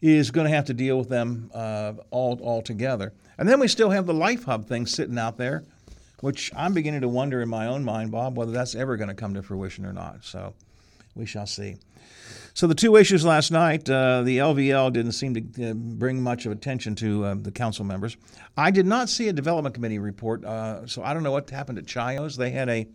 [0.00, 3.12] is going to have to deal with them uh, all all together.
[3.36, 5.64] And then we still have the Life Hub thing sitting out there,
[6.20, 9.14] which I'm beginning to wonder in my own mind, Bob, whether that's ever going to
[9.14, 10.24] come to fruition or not.
[10.24, 10.54] So
[11.14, 11.76] we shall see.
[12.58, 16.44] So the two issues last night, uh, the LVL didn't seem to uh, bring much
[16.44, 18.16] of attention to uh, the council members.
[18.56, 21.78] I did not see a development committee report, uh, so I don't know what happened
[21.78, 22.36] at Chios.
[22.36, 22.88] They had a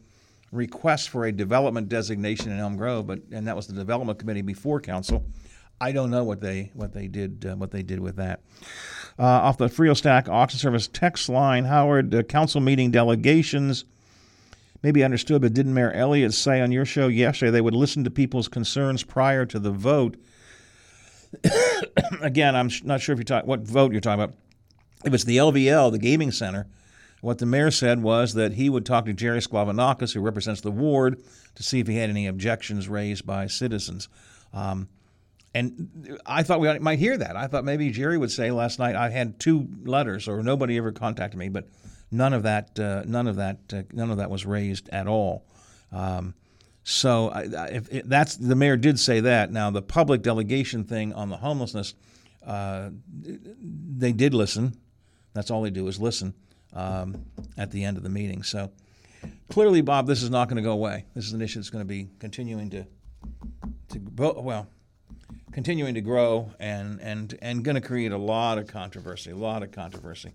[0.52, 4.42] request for a development designation in Elm Grove, but and that was the development committee
[4.42, 5.24] before council.
[5.80, 8.42] I don't know what they what they did uh, what they did with that.
[9.18, 13.86] Uh, off the Frio Stack Auction Service text line, Howard, uh, council meeting delegations
[14.84, 18.12] maybe understood, but didn't Mayor Elliott say on your show yesterday they would listen to
[18.12, 20.18] people's concerns prior to the vote?
[22.22, 24.36] Again, I'm not sure if you're talking what vote you're talking about.
[25.06, 26.68] If it's the LVL, the gaming center,
[27.22, 30.72] what the mayor said was that he would talk to Jerry Sklavounakis, who represents the
[30.72, 31.24] ward,
[31.56, 34.10] to see if he had any objections raised by citizens.
[34.54, 34.90] Um,
[35.56, 37.36] and I thought we might hear that.
[37.36, 40.92] I thought maybe Jerry would say last night I had two letters, or nobody ever
[40.92, 41.68] contacted me, but
[42.14, 45.46] none of that, uh, none of that, uh, none of that was raised at all.
[45.92, 46.34] Um,
[46.84, 49.52] so I, I- if, if that's the mayor did say that.
[49.52, 51.94] Now the public delegation thing on the homelessness,
[52.46, 52.90] uh,
[53.98, 54.78] they did listen.
[55.34, 56.34] That's all they do is listen
[56.74, 57.26] um,
[57.58, 58.44] at the end of the meeting.
[58.44, 58.72] So
[59.50, 61.06] clearly, Bob, this is not going to go away.
[61.16, 62.86] This is an issue that's going to be continuing to
[63.90, 64.68] to well,
[65.52, 69.32] continuing to grow and and and going to create a lot of controversy.
[69.32, 70.34] A lot of controversy.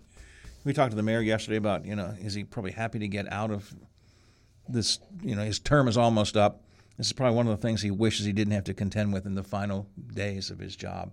[0.63, 3.31] We talked to the mayor yesterday about you know is he probably happy to get
[3.31, 3.73] out of
[4.67, 4.99] this?
[5.21, 6.63] You know his term is almost up.
[6.97, 9.25] This is probably one of the things he wishes he didn't have to contend with
[9.25, 11.11] in the final days of his job.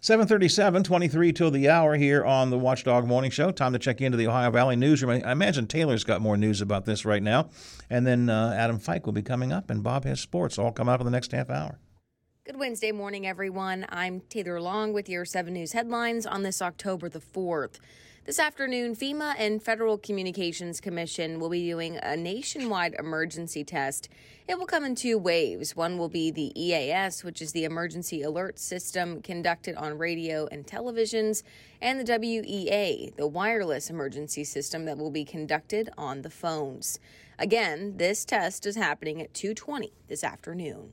[0.00, 3.50] 737, 23 till the hour here on the Watchdog Morning Show.
[3.50, 5.22] Time to check into the Ohio Valley newsroom.
[5.24, 7.48] I imagine Taylor's got more news about this right now.
[7.90, 10.88] And then uh, Adam Fike will be coming up, and Bob has sports all come
[10.88, 11.80] up in the next half hour.
[12.44, 13.86] Good Wednesday morning, everyone.
[13.88, 17.80] I'm Taylor Long with your 7 News headlines on this October the 4th.
[18.28, 24.10] This afternoon, FEMA and Federal Communications Commission will be doing a nationwide emergency test.
[24.46, 25.74] It will come in two waves.
[25.74, 30.66] One will be the EAS, which is the emergency alert system conducted on radio and
[30.66, 31.42] televisions,
[31.80, 37.00] and the WEA, the wireless emergency system that will be conducted on the phones.
[37.38, 40.92] Again, this test is happening at 2:20 this afternoon.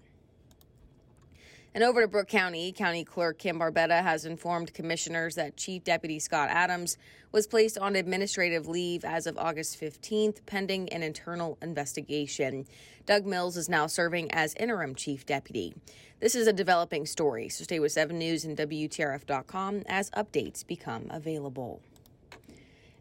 [1.76, 6.20] And over to Brooke County, County Clerk Kim Barbetta has informed commissioners that Chief Deputy
[6.20, 6.98] Scott Adams
[7.34, 12.66] was placed on administrative leave as of August 15th, pending an internal investigation.
[13.06, 15.76] Doug Mills is now serving as interim Chief Deputy.
[16.22, 21.08] This is a developing story, so stay with 7 News and WTRF.com as updates become
[21.10, 21.82] available.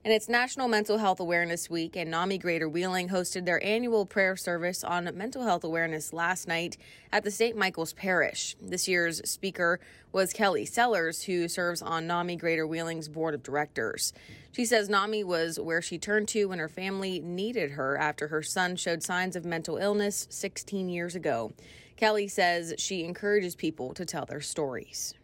[0.04, 4.36] And it's National Mental Health Awareness Week, and NAMI Greater Wheeling hosted their annual prayer
[4.36, 6.76] service on mental health awareness last night
[7.10, 7.56] at the St.
[7.56, 8.54] Michael's Parish.
[8.60, 9.80] This year's speaker
[10.12, 14.12] was Kelly Sellers, who serves on NAMI Greater Wheeling's board of directors.
[14.52, 18.42] She says NAMI was where she turned to when her family needed her after her
[18.42, 21.54] son showed signs of mental illness 16 years ago.
[21.96, 25.14] Kelly says she encourages people to tell their stories.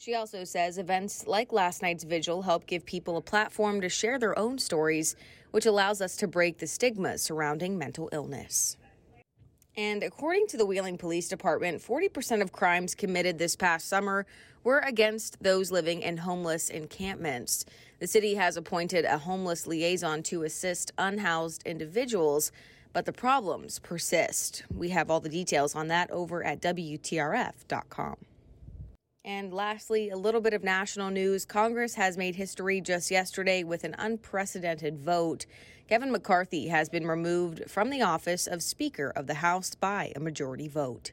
[0.00, 4.18] She also says events like last night's vigil help give people a platform to share
[4.18, 5.14] their own stories,
[5.50, 8.78] which allows us to break the stigma surrounding mental illness.
[9.76, 14.24] And according to the Wheeling Police Department, 40% of crimes committed this past summer
[14.64, 17.66] were against those living in homeless encampments.
[17.98, 22.52] The city has appointed a homeless liaison to assist unhoused individuals,
[22.94, 24.62] but the problems persist.
[24.74, 28.16] We have all the details on that over at WTRF.com.
[29.24, 31.44] And lastly, a little bit of national news.
[31.44, 35.44] Congress has made history just yesterday with an unprecedented vote.
[35.88, 40.20] Kevin McCarthy has been removed from the office of Speaker of the House by a
[40.20, 41.12] majority vote.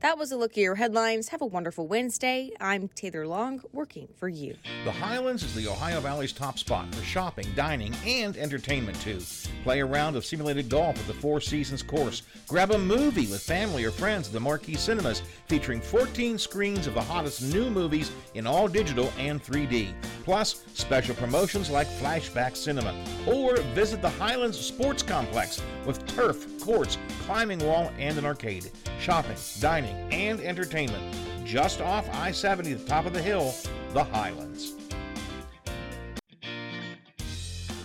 [0.00, 1.28] That was a look at your headlines.
[1.28, 2.50] Have a wonderful Wednesday.
[2.60, 4.54] I'm Taylor Long, working for you.
[4.84, 9.20] The Highlands is the Ohio Valley's top spot for shopping, dining, and entertainment, too.
[9.64, 12.22] Play a round of simulated golf at the Four Seasons course.
[12.46, 16.94] Grab a movie with family or friends at the Marquee Cinemas, featuring 14 screens of
[16.94, 19.94] the hottest new movies in all digital and 3D.
[20.24, 22.94] Plus, special promotions like Flashback Cinema.
[23.26, 28.70] Or visit the Highlands Sports Complex with turf, courts, climbing wall, and an arcade.
[29.00, 31.14] Shopping, dining, and entertainment.
[31.44, 33.54] Just off I 70, the top of the hill,
[33.92, 34.74] the Highlands.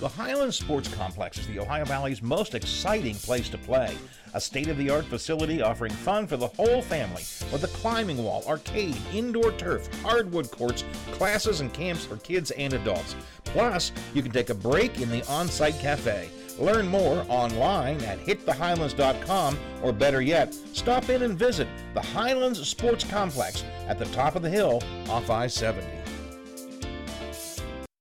[0.01, 3.95] The Highlands Sports Complex is the Ohio Valley's most exciting place to play.
[4.33, 8.23] A state of the art facility offering fun for the whole family with a climbing
[8.23, 13.15] wall, arcade, indoor turf, hardwood courts, classes and camps for kids and adults.
[13.43, 16.29] Plus, you can take a break in the on site cafe.
[16.59, 23.03] Learn more online at hitthehighlands.com or better yet, stop in and visit the Highlands Sports
[23.03, 25.87] Complex at the top of the hill off I 70.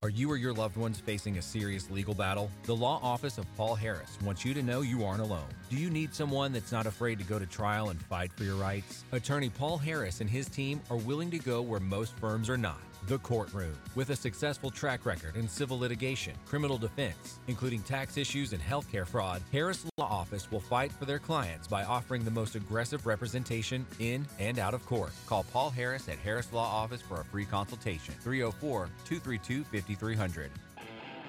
[0.02, 2.50] Are you or your loved ones facing a serious legal battle?
[2.62, 5.48] The law office of Paul Harris wants you to know you aren't alone.
[5.68, 8.56] Do you need someone that's not afraid to go to trial and fight for your
[8.56, 9.04] rights?
[9.12, 12.80] Attorney Paul Harris and his team are willing to go where most firms are not.
[13.06, 13.76] The Courtroom.
[13.94, 19.06] With a successful track record in civil litigation, criminal defense, including tax issues and healthcare
[19.06, 23.86] fraud, Harris Law Office will fight for their clients by offering the most aggressive representation
[23.98, 25.12] in and out of court.
[25.26, 28.14] Call Paul Harris at Harris Law Office for a free consultation.
[28.20, 30.50] 304 232 5300.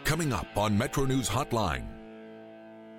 [0.04, 2.01] Coming up on Metro News Hotline.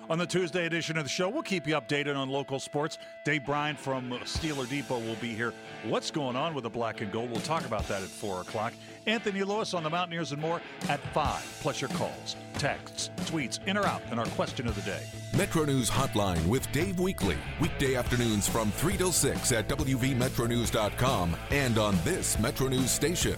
[0.09, 2.97] On the Tuesday edition of the show, we'll keep you updated on local sports.
[3.23, 5.53] Dave Bryan from Steeler Depot will be here.
[5.85, 7.31] What's going on with the black and gold?
[7.31, 8.73] We'll talk about that at 4 o'clock.
[9.05, 13.77] Anthony Lewis on the Mountaineers and more at 5, plus your calls, texts, tweets, in
[13.77, 15.03] or out, and our question of the day.
[15.37, 17.37] Metro News Hotline with Dave Weekley.
[17.61, 23.37] Weekday afternoons from 3 till 6 at WVMetroNews.com and on this Metro News station.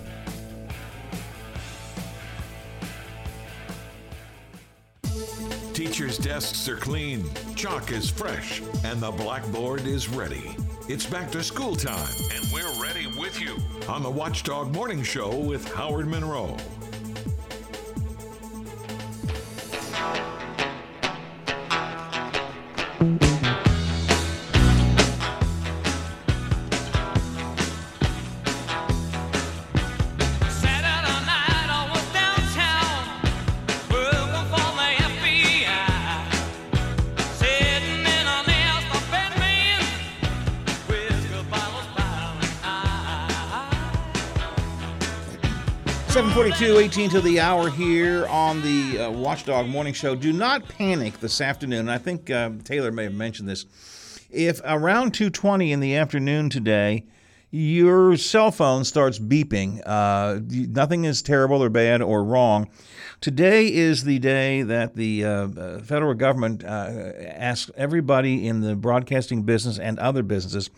[5.85, 7.23] Teachers' desks are clean,
[7.55, 10.57] chalk is fresh, and the blackboard is ready.
[10.89, 13.55] It's back to school time, and we're ready with you
[13.87, 16.57] on the Watchdog Morning Show with Howard Monroe.
[22.97, 23.34] Mm-hmm.
[46.35, 50.15] 942, 18 to the hour here on the uh, Watchdog Morning Show.
[50.15, 51.87] Do not panic this afternoon.
[51.87, 53.65] I think uh, Taylor may have mentioned this.
[54.29, 57.05] If around 2:20 in the afternoon today,
[57.51, 59.81] your cell phone starts beeping.
[59.85, 62.67] Uh, nothing is terrible or bad or wrong.
[63.21, 68.75] Today is the day that the uh, uh, federal government uh, asks everybody in the
[68.75, 70.69] broadcasting business and other businesses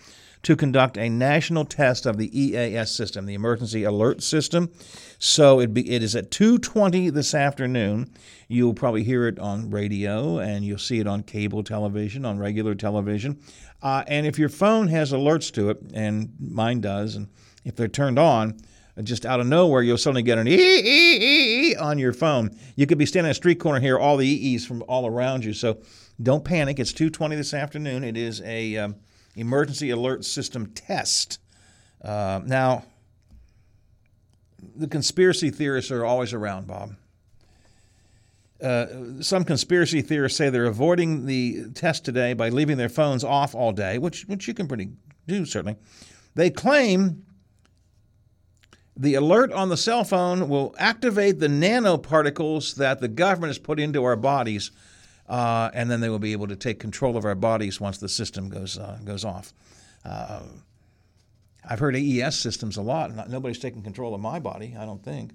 [0.43, 4.69] to conduct a national test of the EAS system, the Emergency Alert System.
[5.19, 8.13] So it, be, it is at 2:20 this afternoon.
[8.47, 12.75] You'll probably hear it on radio, and you'll see it on cable television, on regular
[12.75, 13.39] television.
[13.81, 17.29] Uh, and if your phone has alerts to it, and mine does, and
[17.65, 18.57] if they're turned on,
[19.03, 22.55] just out of nowhere, you'll suddenly get an ee on your phone.
[22.75, 25.45] You could be standing at a street corner here, all the ee's from all around
[25.45, 25.53] you.
[25.53, 25.79] So
[26.21, 26.79] don't panic.
[26.79, 28.03] It's 2:20 this afternoon.
[28.03, 28.95] It is a um,
[29.35, 31.39] emergency alert system test.
[32.03, 32.83] Uh, now,
[34.75, 36.95] the conspiracy theorists are always around, Bob.
[38.61, 38.87] Uh,
[39.21, 43.71] some conspiracy theorists say they're avoiding the test today by leaving their phones off all
[43.71, 44.89] day, which which you can pretty
[45.27, 45.77] do certainly.
[46.33, 47.23] They claim
[48.95, 53.79] the alert on the cell phone will activate the nanoparticles that the government has put
[53.79, 54.71] into our bodies
[55.29, 58.09] uh, and then they will be able to take control of our bodies once the
[58.09, 59.53] system goes uh, goes off.
[61.69, 63.13] I've heard AES systems a lot.
[63.13, 65.31] Not, nobody's taking control of my body, I don't think,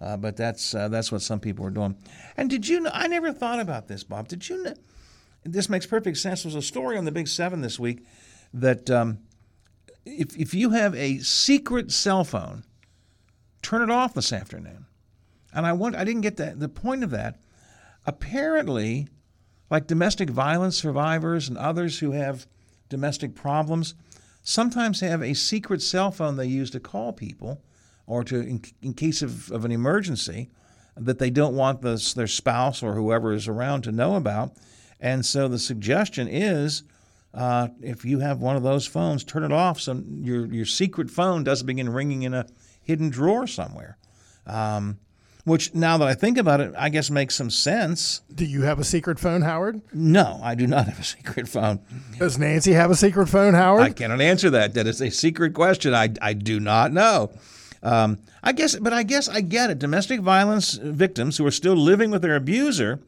[0.00, 1.96] uh, but that's uh, that's what some people are doing.
[2.36, 2.90] And did you know?
[2.92, 4.28] I never thought about this, Bob.
[4.28, 4.74] Did you know?
[5.44, 6.42] this makes perfect sense.
[6.42, 8.04] There was a story on the Big Seven this week
[8.52, 9.18] that um,
[10.04, 12.64] if, if you have a secret cell phone,
[13.62, 14.86] turn it off this afternoon.
[15.52, 17.38] And I want I didn't get that the point of that.
[18.06, 19.08] Apparently,
[19.70, 22.46] like domestic violence survivors and others who have
[22.88, 23.94] domestic problems,
[24.44, 27.60] sometimes they have a secret cell phone they use to call people
[28.06, 30.50] or to in, in case of, of an emergency
[30.96, 34.52] that they don't want this, their spouse or whoever is around to know about.
[35.00, 36.84] And so the suggestion is
[37.32, 41.10] uh, if you have one of those phones, turn it off so your, your secret
[41.10, 42.46] phone doesn't begin ringing in a
[42.80, 43.98] hidden drawer somewhere.
[44.46, 44.98] Um,
[45.44, 48.22] which, now that I think about it, I guess makes some sense.
[48.34, 49.82] Do you have a secret phone, Howard?
[49.92, 51.80] No, I do not have a secret phone.
[52.18, 53.82] Does Nancy have a secret phone, Howard?
[53.82, 54.74] I cannot answer that.
[54.74, 55.94] That is a secret question.
[55.94, 57.30] I, I do not know.
[57.82, 59.78] Um, I guess, but I guess I get it.
[59.78, 63.00] Domestic violence victims who are still living with their abuser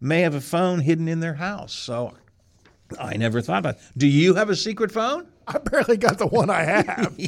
[0.00, 1.72] may have a phone hidden in their house.
[1.72, 2.14] So
[2.98, 3.74] I never thought about.
[3.74, 3.80] It.
[3.96, 5.26] Do you have a secret phone?
[5.46, 7.18] I barely got the one I have.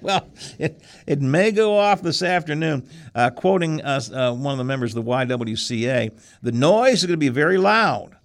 [0.00, 2.88] well, it, it may go off this afternoon.
[3.14, 7.12] Uh, quoting us, uh, one of the members of the YWCA, the noise is going
[7.12, 8.16] to be very loud.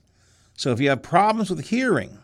[0.55, 2.17] So if you have problems with hearing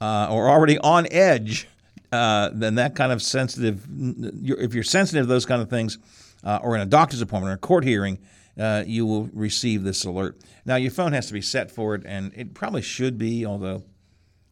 [0.00, 1.68] uh, or already on edge,
[2.12, 5.98] uh, then that kind of sensitive, if you're sensitive to those kind of things,
[6.44, 8.18] uh, or in a doctor's appointment or a court hearing,
[8.58, 10.38] uh, you will receive this alert.
[10.64, 13.82] Now, your phone has to be set for it, and it probably should be, although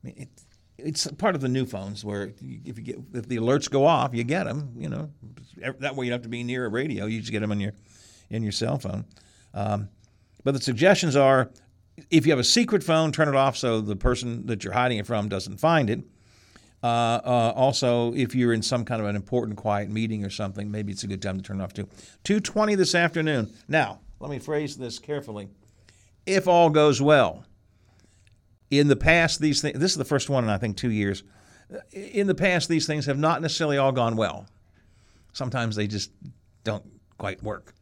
[0.03, 0.29] it,
[0.79, 4.15] it's part of the new phones where if you get if the alerts go off,
[4.15, 4.73] you get them.
[4.77, 5.11] You know,
[5.79, 7.07] that way you don't have to be near a radio.
[7.07, 7.73] You just get them on your
[8.31, 9.05] in your cell phone.
[9.53, 9.89] Um,
[10.43, 11.51] but the suggestions are,
[12.11, 14.99] if you have a secret phone, turn it off so the person that you're hiding
[14.99, 16.01] it from doesn't find it.
[16.83, 20.71] Uh, uh, also, if you're in some kind of an important quiet meeting or something,
[20.71, 21.89] maybe it's a good time to turn it off too.
[22.25, 23.51] 2:20 this afternoon.
[23.69, 25.49] Now, let me phrase this carefully.
[26.27, 27.45] If all goes well,
[28.79, 31.23] in the past, these things, this is the first one in I think two years.
[31.73, 34.47] Uh, in the past, these things have not necessarily all gone well.
[35.33, 36.11] Sometimes they just
[36.63, 36.85] don't
[37.19, 37.75] quite work,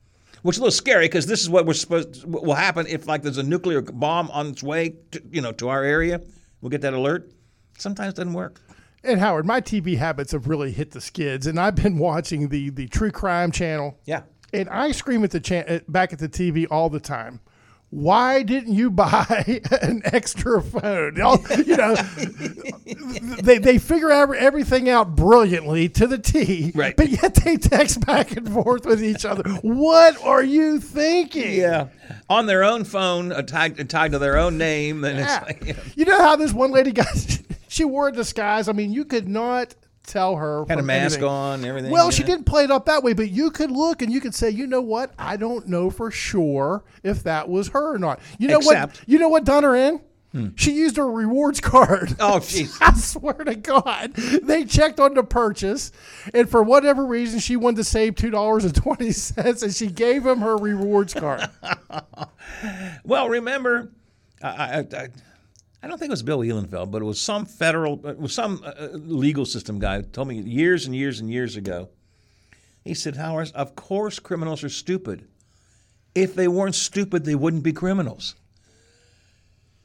[0.43, 3.07] which is a little scary because this is what we're supposed what will happen if
[3.07, 6.21] like there's a nuclear bomb on its way, to, you know, to our area.
[6.61, 7.31] We'll get that alert.
[7.79, 8.61] Sometimes it doesn't work.
[9.05, 12.71] And Howard, my TV habits have really hit the skids, and I've been watching the
[12.71, 13.99] the true crime channel.
[14.05, 14.23] Yeah.
[14.55, 17.41] And I scream at the cha- back at the TV all the time
[17.93, 21.17] why didn't you buy an extra phone?
[21.67, 21.95] You know,
[23.43, 26.97] they, they figure everything out brilliantly to the T, right?
[26.97, 29.43] But yet they text back and forth with each other.
[29.61, 31.53] What are you thinking?
[31.53, 31.89] Yeah,
[32.31, 35.03] on their own phone, uh, tied, tied to their own name.
[35.03, 35.37] Then yeah.
[35.37, 35.83] it's like, you, know.
[35.95, 37.07] you know how this one lady got?
[37.69, 38.69] She wore a disguise.
[38.69, 39.75] I mean, you could not
[40.05, 41.29] tell her had a mask anything.
[41.29, 44.13] on everything well she didn't play it up that way but you could look and
[44.13, 47.95] you could say you know what i don't know for sure if that was her
[47.95, 50.01] or not you know Except, what you know what done her in
[50.33, 50.49] hmm.
[50.57, 52.17] she used her rewards card.
[52.21, 52.79] Oh, jeez.
[52.81, 54.15] I swear to God.
[54.15, 55.93] They checked on the purchase,
[56.33, 61.15] and for whatever reason, she wanted to save $2.20, and she gave him her rewards
[61.15, 61.49] card.
[63.05, 63.91] well, remember,
[64.43, 65.09] I, I, I
[65.83, 68.63] I don't think it was Bill Ihlenfeld, but it was some federal, it was some
[68.65, 71.89] uh, uh legal system guy told me years and years and years ago.
[72.85, 75.27] He said, Howard, of course criminals are stupid.
[76.15, 78.37] If they weren't stupid, they wouldn't be criminals.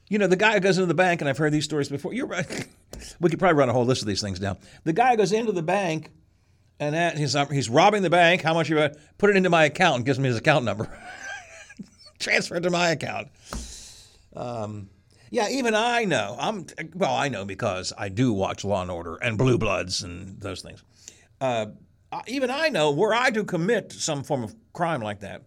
[0.10, 2.14] You know, the guy who goes into the bank, and I've heard these stories before.
[2.14, 2.68] You're right.
[3.20, 4.58] we could probably run a whole list of these things down.
[4.84, 6.10] The guy goes into the bank,
[6.80, 8.41] and he's, um, he's robbing the bank.
[8.41, 9.98] How much you put it into my account?
[9.98, 10.88] And gives me his account number.
[12.20, 13.28] Transfer it to my account.
[14.36, 14.89] Um,
[15.30, 16.36] yeah, even I know.
[16.40, 16.66] I'm
[16.96, 17.16] well.
[17.16, 20.84] I know because I do watch Law and Order and Blue Bloods and those things.
[21.42, 21.68] Uh,
[22.28, 25.44] even I know where I do commit some form of crime like that,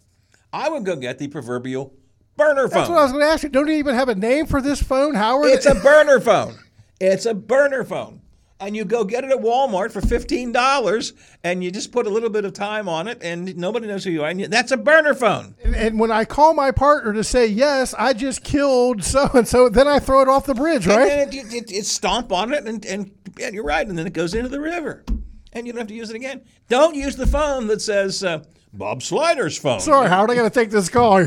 [0.52, 1.94] I would go get the proverbial
[2.36, 2.78] burner phone.
[2.78, 3.48] That's what I was going to ask you.
[3.48, 5.50] Don't you even have a name for this phone, Howard?
[5.50, 6.54] It's a burner phone.
[7.00, 8.19] It's a burner phone
[8.60, 12.10] and you go get it at Walmart for fifteen dollars, and you just put a
[12.10, 14.28] little bit of time on it, and nobody knows who you are.
[14.28, 15.56] And that's a burner phone.
[15.64, 19.48] And, and when I call my partner to say yes, I just killed so and
[19.48, 21.10] so, then I throw it off the bridge, right?
[21.10, 23.10] And then it, it, it, stomp on it, and, and
[23.42, 25.04] and you're right, and then it goes into the river,
[25.52, 26.42] and you don't have to use it again.
[26.68, 28.22] Don't use the phone that says.
[28.22, 29.80] Uh, Bob Slider's phone.
[29.80, 31.26] Sorry, how Howard, I got to take this call.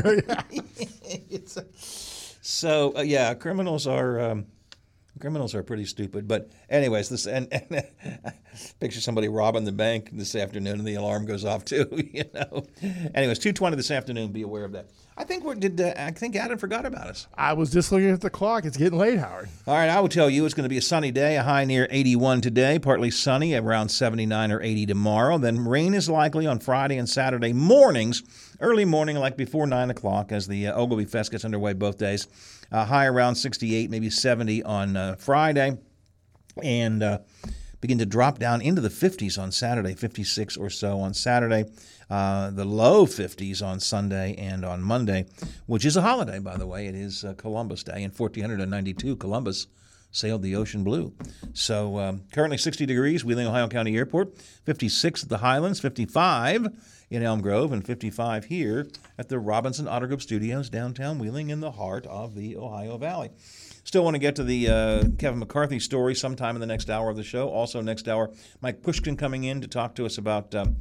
[2.40, 4.46] so uh, yeah, criminals are um,
[5.20, 6.26] Criminals are pretty stupid.
[6.26, 7.84] But anyways, this and, and
[8.80, 11.88] picture somebody robbing the bank this afternoon, and the alarm goes off too.
[12.14, 12.64] You know.
[13.14, 14.30] Anyways, two twenty this afternoon.
[14.30, 14.86] Be aware of that.
[15.16, 15.80] I think we're did.
[15.80, 17.28] Uh, I think Adam forgot about us.
[17.34, 18.64] I was just looking at the clock.
[18.64, 19.48] It's getting late, Howard.
[19.66, 21.64] All right, I will tell you it's going to be a sunny day, a high
[21.64, 25.38] near 81 today, partly sunny, around 79 or 80 tomorrow.
[25.38, 28.22] Then rain is likely on Friday and Saturday mornings,
[28.60, 32.26] early morning, like before 9 o'clock, as the uh, Oglebay Fest gets underway both days.
[32.72, 35.78] Uh, high around 68, maybe 70 on uh, Friday,
[36.62, 37.18] and uh,
[37.80, 41.66] begin to drop down into the 50s on Saturday, 56 or so on Saturday
[42.10, 45.26] uh, the low 50s on Sunday and on Monday,
[45.66, 46.86] which is a holiday, by the way.
[46.86, 48.02] It is uh, Columbus Day.
[48.02, 49.66] In 1492, Columbus
[50.10, 51.12] sailed the ocean blue.
[51.54, 56.68] So um, currently 60 degrees, Wheeling, Ohio County Airport, 56 at the Highlands, 55
[57.10, 58.86] in Elm Grove, and 55 here
[59.18, 63.30] at the Robinson Auto Group Studios, downtown Wheeling, in the heart of the Ohio Valley.
[63.84, 67.10] Still want to get to the uh, Kevin McCarthy story sometime in the next hour
[67.10, 67.48] of the show.
[67.50, 68.30] Also, next hour,
[68.62, 70.76] Mike Pushkin coming in to talk to us about um,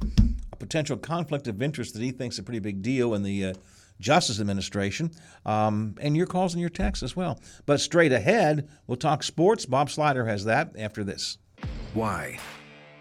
[0.52, 3.48] a potential conflict of interest that he thinks is a pretty big deal in the
[3.48, 3.54] uh,
[4.00, 5.12] Justice Administration,
[5.46, 7.40] um, and your calls and your texts as well.
[7.66, 9.66] But straight ahead, we'll talk sports.
[9.66, 11.38] Bob Slider has that after this.
[11.94, 12.40] Why?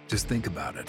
[0.08, 0.88] Just think about it.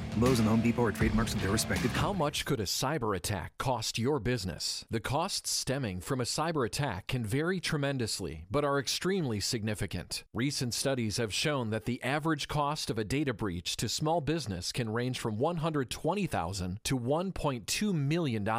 [0.17, 1.91] Lowe's and Home Depot are trademarks of their respective.
[1.91, 4.85] How much could a cyber attack cost your business?
[4.91, 10.25] The costs stemming from a cyber attack can vary tremendously, but are extremely significant.
[10.33, 14.73] Recent studies have shown that the average cost of a data breach to small business
[14.73, 18.49] can range from 120,000 to $1.2 million.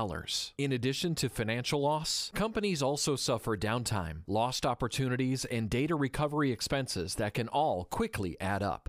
[0.57, 7.17] In addition to financial loss, companies also suffer downtime, lost opportunities, and data recovery expenses
[7.17, 8.89] that can all quickly add up.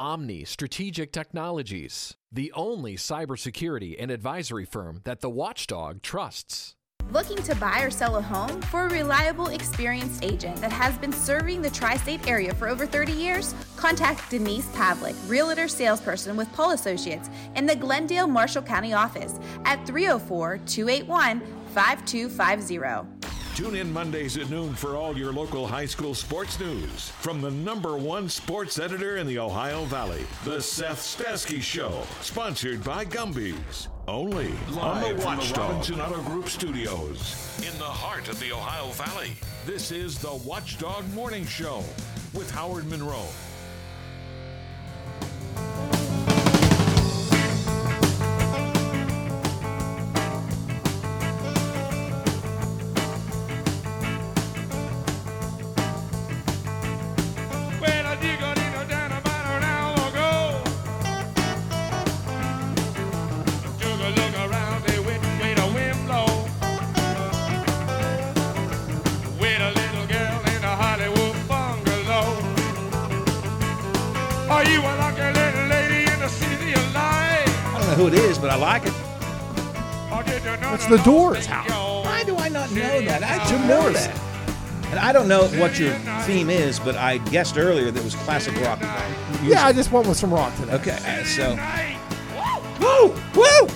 [0.00, 6.74] Omni Strategic Technologies, the only cybersecurity and advisory firm that the watchdog trusts.
[7.12, 8.62] Looking to buy or sell a home?
[8.62, 12.86] For a reliable, experienced agent that has been serving the tri state area for over
[12.86, 18.94] 30 years, contact Denise Pavlik, Realtor Salesperson with Paull Associates in the Glendale Marshall County
[18.94, 21.42] office at 304 281
[21.74, 23.19] 5250.
[23.60, 27.50] Tune in Mondays at noon for all your local high school sports news from the
[27.50, 33.88] number one sports editor in the Ohio Valley, The Seth Stasky Show, sponsored by Gumby's.
[34.08, 38.90] Only Live on the Watchdog Robinson Auto Group Studios in the heart of the Ohio
[38.92, 39.32] Valley.
[39.66, 41.84] This is the Watchdog Morning Show
[42.32, 43.26] with Howard Monroe.
[78.60, 78.92] Like it.
[80.74, 81.46] It's the Doors.
[81.46, 82.02] How?
[82.02, 83.22] Why do I not know that?
[83.22, 84.30] I should know that.
[84.90, 85.92] And I don't know what your
[86.24, 88.80] theme is, but I guessed earlier that it was classic rock.
[89.42, 90.74] Yeah, I just went with some rock today.
[90.74, 91.56] Okay, uh, so.
[92.80, 93.14] Woo!
[93.34, 93.68] Woo!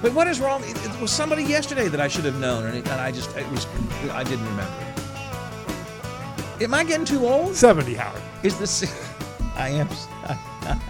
[0.00, 0.62] But what is wrong?
[0.64, 3.36] It, it was somebody yesterday that I should have known, and, it, and I just
[3.36, 3.66] it was
[4.12, 4.84] I didn't remember.
[6.60, 7.54] Am I getting too old?
[7.54, 8.22] Seventy, Howard.
[8.42, 8.82] Is this?
[9.56, 9.88] I am.
[10.22, 10.38] I,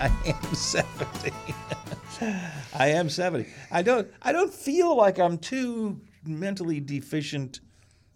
[0.24, 1.32] I am seventy.
[2.20, 3.46] I am 70.
[3.70, 7.60] I don't I don't feel like I'm too mentally deficient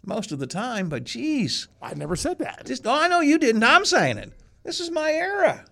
[0.05, 1.67] most of the time, but geez.
[1.81, 2.65] I never said that.
[2.65, 3.63] Just, oh, I know you didn't.
[3.63, 4.33] I'm saying it.
[4.63, 5.65] This is my era.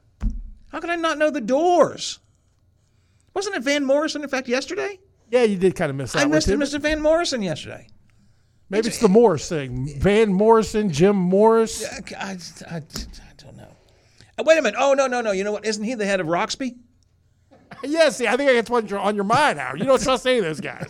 [0.71, 2.19] How could I not know the doors?
[3.33, 4.99] Wasn't it Van Morrison, in fact, yesterday?
[5.29, 6.57] Yeah, you did kind of miss that I missed too.
[6.57, 6.79] Mr.
[6.79, 7.87] Van Morrison yesterday.
[8.69, 9.99] Maybe it's, the Morris thing.
[9.99, 11.85] Van Morrison, Jim Morris.
[11.85, 12.37] I, I,
[12.75, 12.81] I
[13.37, 13.67] don't know.
[14.39, 14.77] Uh, wait a minute.
[14.79, 15.31] Oh, no, no, no.
[15.31, 15.65] You know what?
[15.65, 16.77] Isn't he the head of Roxby?
[17.83, 19.79] yeah, see, I think I that's what's on your mind, Howard.
[19.79, 20.89] You don't trust any of those guys.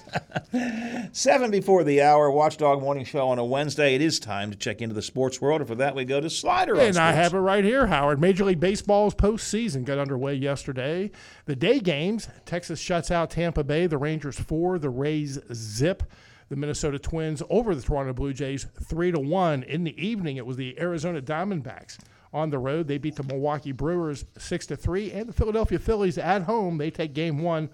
[1.12, 3.96] Seven before the hour, Watchdog Morning Show on a Wednesday.
[3.96, 6.30] It is time to check into the sports world, and for that we go to
[6.30, 6.80] Slider.
[6.80, 8.20] And I have it right here, Howard.
[8.20, 11.12] Major League Baseball's postseason got underway yesterday.
[11.46, 16.04] The day games, Texas shuts out Tampa Bay, the Rangers four, the Rays zip.
[16.50, 19.64] The Minnesota Twins over the Toronto Blue Jays three to one.
[19.64, 21.98] In the evening, it was the Arizona Diamondbacks
[22.34, 22.88] on the road.
[22.88, 26.78] They beat the Milwaukee Brewers six to three, and the Philadelphia Phillies at home.
[26.78, 27.70] They take game one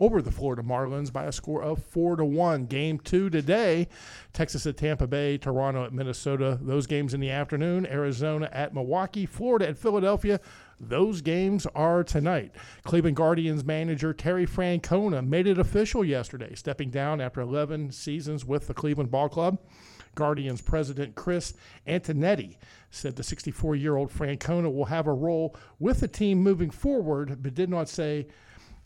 [0.00, 2.64] over the Florida Marlins by a score of four to one.
[2.64, 3.86] Game two today,
[4.32, 6.58] Texas at Tampa Bay, Toronto at Minnesota.
[6.60, 7.86] Those games in the afternoon.
[7.86, 10.40] Arizona at Milwaukee, Florida at Philadelphia.
[10.80, 12.52] Those games are tonight.
[12.84, 18.66] Cleveland Guardians manager Terry Francona made it official yesterday, stepping down after 11 seasons with
[18.66, 19.58] the Cleveland Ball Club.
[20.14, 21.54] Guardians president Chris
[21.86, 22.56] Antonetti
[22.90, 27.42] said the 64 year old Francona will have a role with the team moving forward,
[27.42, 28.26] but did not say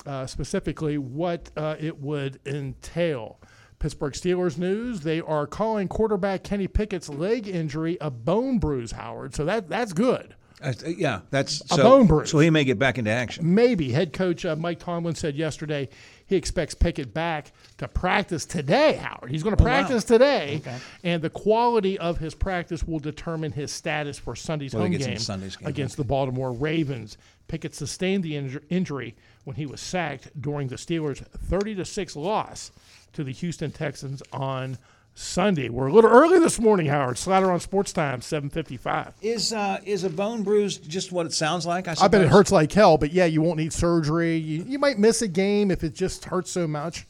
[0.06, 3.40] uh, specifically what uh, it would entail.
[3.78, 8.92] Pittsburgh Steelers news: They are calling quarterback Kenny Pickett's leg injury a bone bruise.
[8.92, 10.34] Howard, so that that's good.
[10.62, 12.30] Uh, yeah, that's A so, bone bruise.
[12.30, 13.54] So he may get back into action.
[13.54, 15.88] Maybe head coach uh, Mike Tomlin said yesterday
[16.26, 18.94] he expects Pickett back to practice today.
[18.94, 19.72] Howard, he's going to Oh, wow.
[19.80, 20.78] practice today, Okay.
[21.02, 25.18] and the quality of his practice will determine his status for Sunday's he home game
[25.18, 27.18] Sunday's game, against the Baltimore Ravens.
[27.48, 29.14] Pickett sustained the injur- injury
[29.44, 32.72] when he was sacked during the Steelers' 30 to six loss
[33.12, 34.78] to the Houston Texans on
[35.14, 35.68] Sunday.
[35.68, 37.18] We're a little early this morning, Howard.
[37.18, 39.12] Slider on Sports Time, 7:55.
[39.22, 41.86] Is uh, is a bone bruise just what it sounds like?
[41.86, 44.36] I, I bet it hurts like hell, but yeah, you won't need surgery.
[44.36, 47.06] You, you might miss a game if it just hurts so much.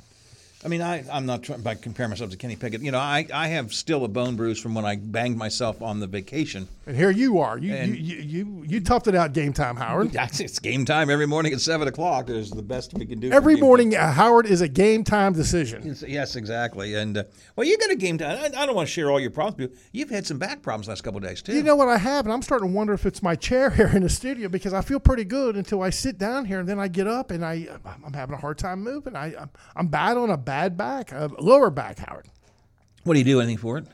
[0.65, 2.81] I mean, I, I'm not trying to compare myself to Kenny Pickett.
[2.81, 6.01] You know, I, I have still a bone bruise from when I banged myself on
[6.01, 6.69] the vacation.
[6.87, 7.59] And here you are.
[7.59, 10.17] You you, you, you, you toughed it out game time, Howard.
[10.45, 12.31] It's game time every morning at 7 o'clock.
[12.31, 13.31] It's the best we can do.
[13.31, 15.83] Every morning, uh, Howard is a game time decision.
[15.85, 16.95] Yes, Yes, exactly.
[16.95, 17.25] And uh,
[17.57, 18.39] well, you got a game time.
[18.39, 19.77] I, I don't want to share all your problems.
[19.93, 21.55] You've had some back problems last couple of days too.
[21.55, 23.89] You know what I have, and I'm starting to wonder if it's my chair here
[23.95, 26.79] in the studio because I feel pretty good until I sit down here, and then
[26.81, 27.69] I get up and I
[28.05, 29.15] I'm having a hard time moving.
[29.15, 32.26] I I'm, I'm battling a bad back, a lower back, Howard.
[33.05, 33.40] what do you do?
[33.40, 33.86] Anything for it?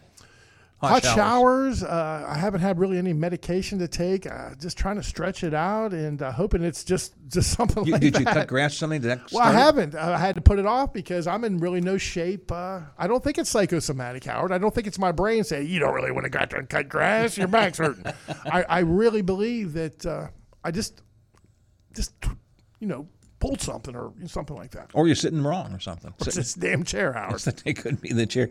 [0.82, 1.82] Hot, showers.
[1.82, 4.24] uh, I haven't had really any medication to take.
[4.24, 7.92] Uh, just trying to stretch it out and uh, hoping it's just just something You-
[7.92, 8.20] like did that.
[8.20, 9.02] you cut grass or something?
[9.02, 9.94] Did that Well, I haven't.
[9.94, 12.50] Uh, I had to put it off because I'm in really no shape.
[12.50, 14.52] Uh, I don't think it's psychosomatic, Howard.
[14.52, 16.60] I don't think it's my brain saying you don't really want to go out there
[16.60, 17.36] and cut grass.
[17.36, 18.06] Your back's hurting.
[18.46, 20.28] I, I really believe that uh,
[20.64, 21.02] I just,
[21.94, 22.14] just
[22.78, 23.06] you know,
[23.40, 24.90] pulled something or something like that.
[24.94, 26.14] Or you're sitting wrong or something.
[26.20, 27.42] It's this damn chair, Howard.
[27.64, 28.50] it could be the chair.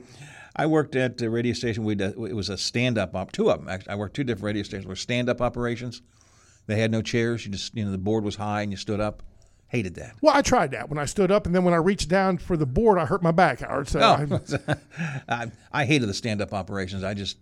[0.55, 1.85] I worked at a radio station.
[1.85, 3.31] We uh, it was a stand-up op.
[3.31, 3.69] Two of them.
[3.69, 3.91] Actually.
[3.93, 4.85] I worked two different radio stations.
[4.87, 6.01] Were stand-up operations.
[6.67, 7.45] They had no chairs.
[7.45, 9.23] You just you know the board was high and you stood up.
[9.67, 10.15] Hated that.
[10.21, 12.57] Well, I tried that when I stood up, and then when I reached down for
[12.57, 13.87] the board, I hurt my back, Howard.
[13.87, 14.75] So I, Oh,
[15.29, 17.03] I, I hated the stand-up operations.
[17.03, 17.37] I just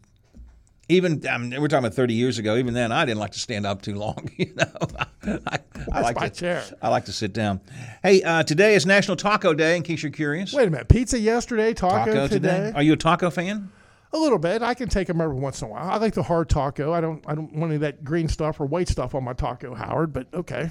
[0.90, 2.56] even I mean, we're talking about 30 years ago.
[2.56, 4.30] Even then, I didn't like to stand up too long.
[4.38, 5.60] You know, I,
[5.92, 6.64] I like to chair.
[6.80, 7.60] I like to sit down.
[8.04, 9.76] Hey, uh, today is National Taco Day.
[9.76, 12.72] In case you're curious, wait a minute, pizza yesterday, taco, today.
[12.76, 13.72] Are you a taco fan?
[14.14, 14.62] A little bit.
[14.62, 15.90] I can take them every once in a while.
[15.90, 16.94] I like the hard taco.
[16.94, 17.24] I don't.
[17.28, 20.14] I don't want any of that green stuff or white stuff on my taco, Howard.
[20.14, 20.70] But okay.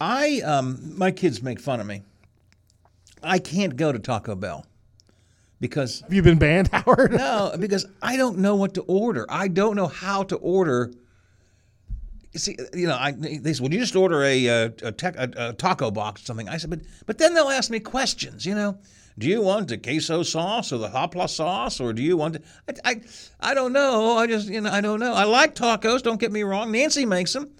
[0.00, 2.02] I um, my kids make fun of me.
[3.22, 4.66] I can't go to Taco Bell
[5.60, 7.12] because Have you been banned, Howard?
[7.12, 9.26] no, because I don't know what to order.
[9.28, 10.92] I don't know how to order.
[12.36, 15.30] See, you know, I, they said, "Well, you just order a, uh, a, tec- a,
[15.36, 18.44] a taco box or something." I said, "But, but then they'll ask me questions.
[18.44, 18.78] You know,
[19.18, 22.34] do you want the queso sauce or the hopla sauce, or do you want?
[22.34, 22.42] The,
[22.84, 23.00] I, I,
[23.40, 24.18] I don't know.
[24.18, 25.14] I just, you know, I don't know.
[25.14, 26.02] I like tacos.
[26.02, 26.70] Don't get me wrong.
[26.70, 27.50] Nancy makes them.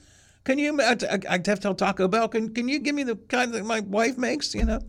[0.45, 0.81] Can you?
[0.81, 2.29] I, I, I have to tell Taco Bell.
[2.29, 4.55] Can, can you give me the kind that my wife makes?
[4.55, 4.81] You know."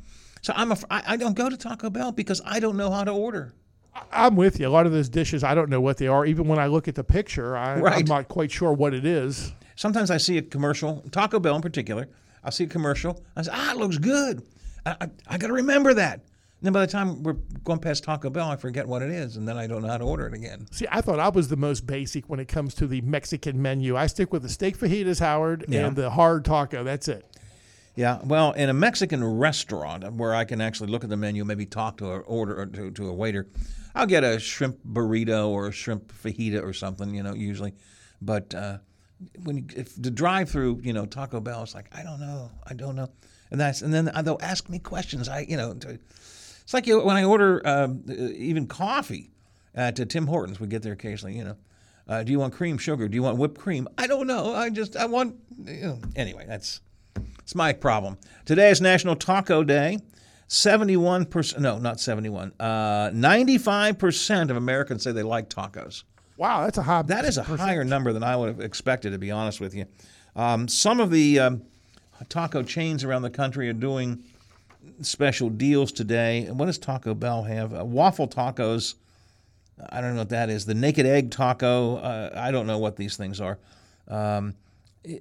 [0.42, 3.04] So I'm a, I, I don't go to Taco Bell because I don't know how
[3.04, 3.54] to order.
[4.12, 4.68] I'm with you.
[4.68, 6.26] A lot of those dishes, I don't know what they are.
[6.26, 9.52] Even when I look at the picture, I, I'm not quite sure what it is.
[9.76, 12.08] Sometimes I see a commercial, Taco Bell in particular.
[12.44, 13.22] I'll see a commercial.
[13.36, 14.44] I say, ah, it looks good.
[14.86, 16.16] I, I, I got to remember that.
[16.16, 19.38] And then by the time we're going past Taco Bell, I forget what it is,
[19.38, 20.68] and then I don't know how to order it again.
[20.72, 23.96] See, I thought I was the most basic when it comes to the Mexican menu.
[23.96, 25.88] I stick with the steak fajitas, Howard, Yeah.
[25.88, 26.84] and the hard taco.
[26.84, 27.26] That's it.
[27.96, 31.66] Yeah, well, in a Mexican restaurant where I can actually look at the menu, maybe
[31.66, 33.48] talk to a order or to, to a waiter,
[33.94, 37.74] I'll get a shrimp burrito or a shrimp fajita or something, you know, usually.
[38.22, 38.78] But uh,
[39.44, 42.74] when you, if the drive-through, you know, Taco Bell, it's like I don't know, I
[42.74, 43.10] don't know,
[43.52, 45.28] and that's and then they'll ask me questions.
[45.28, 49.32] I, you know, it's like when I order um, uh, even coffee
[49.76, 51.58] at uh, Tim Hortons, we get there occasionally, you know.
[52.08, 53.08] Uh, do you want cream, sugar?
[53.08, 53.88] Do you want whipped cream?
[53.98, 54.54] I don't know.
[54.54, 55.36] I just I want.
[55.64, 56.00] You know.
[56.16, 56.82] Anyway, that's
[57.50, 58.20] It's my problem.
[58.46, 59.98] Today is National Taco Day.
[60.50, 66.04] 71%, no, not 71, uh, 95% of Americans say they like tacos.
[66.38, 67.02] Wow, that's a high.
[67.02, 69.88] That is a higher number than I would have expected, to be honest with you.
[70.36, 71.64] Um, some of the um,
[72.30, 74.24] taco chains around the country are doing
[75.02, 76.46] special deals today.
[76.46, 77.74] And what does Taco Bell have?
[77.74, 78.94] Uh, waffle tacos.
[79.90, 80.68] I don't know what that is.
[80.68, 81.96] The naked egg taco.
[81.96, 83.58] Uh, I don't know what these things are.
[84.08, 84.54] Um,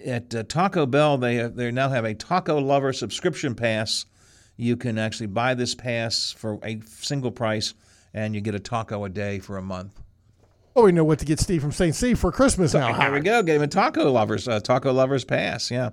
[0.05, 4.07] at uh, Taco Bell, they they now have a Taco Lover subscription pass.
[4.57, 7.74] You can actually buy this pass for a single price,
[8.12, 10.01] and you get a taco a day for a month.
[10.74, 11.95] Oh, we know what to get Steve from St.
[11.95, 12.97] C for Christmas now.
[12.97, 13.43] There we go.
[13.43, 15.70] Get him a Taco Lovers uh, Taco Lovers pass.
[15.70, 15.91] Yeah.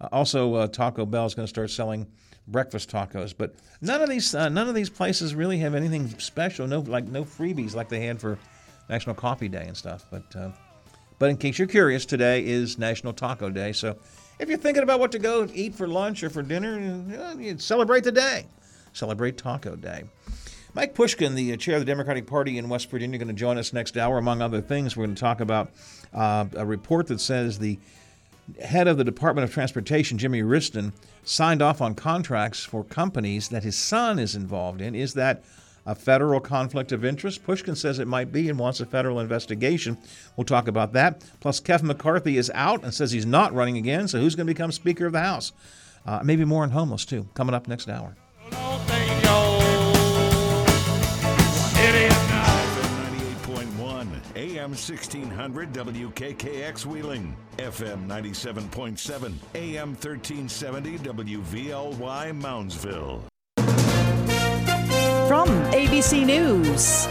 [0.00, 2.06] Uh, also, uh, Taco Bell is going to start selling
[2.48, 6.66] breakfast tacos, but none of these uh, none of these places really have anything special.
[6.66, 8.38] No, like no freebies like they had for
[8.88, 10.04] National Coffee Day and stuff.
[10.10, 10.50] But uh,
[11.18, 13.72] but in case you're curious, today is National Taco Day.
[13.72, 13.96] So
[14.38, 16.78] if you're thinking about what to go eat for lunch or for dinner,
[17.38, 18.46] you celebrate the day.
[18.92, 20.04] Celebrate Taco Day.
[20.74, 23.72] Mike Pushkin, the chair of the Democratic Party in West Virginia, going to join us
[23.72, 24.18] next hour.
[24.18, 25.70] Among other things, we're going to talk about
[26.12, 27.78] uh, a report that says the
[28.62, 30.92] head of the Department of Transportation, Jimmy Wriston,
[31.24, 34.94] signed off on contracts for companies that his son is involved in.
[34.94, 35.42] Is that
[35.86, 37.44] a federal conflict of interest?
[37.44, 39.96] Pushkin says it might be and wants a federal investigation.
[40.36, 41.24] We'll talk about that.
[41.40, 44.08] Plus, Kevin McCarthy is out and says he's not running again.
[44.08, 45.52] So, who's going to become Speaker of the House?
[46.04, 48.16] Uh, maybe more on homeless, too, coming up next hour.
[54.66, 63.22] AM 1600 WKKX Wheeling, FM 97.7, AM 1370 WVLY Moundsville.
[65.36, 67.06] From ABC News.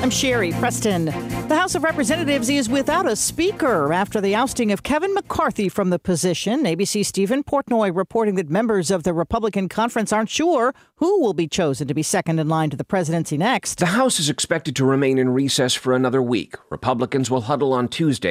[0.00, 1.06] I'm Sherry Preston.
[1.48, 5.90] The House of Representatives is without a speaker after the ousting of Kevin McCarthy from
[5.90, 6.62] the position.
[6.62, 11.48] ABC Stephen Portnoy reporting that members of the Republican conference aren't sure who will be
[11.48, 13.78] chosen to be second in line to the presidency next.
[13.78, 16.54] The House is expected to remain in recess for another week.
[16.70, 18.24] Republicans will huddle on Tuesday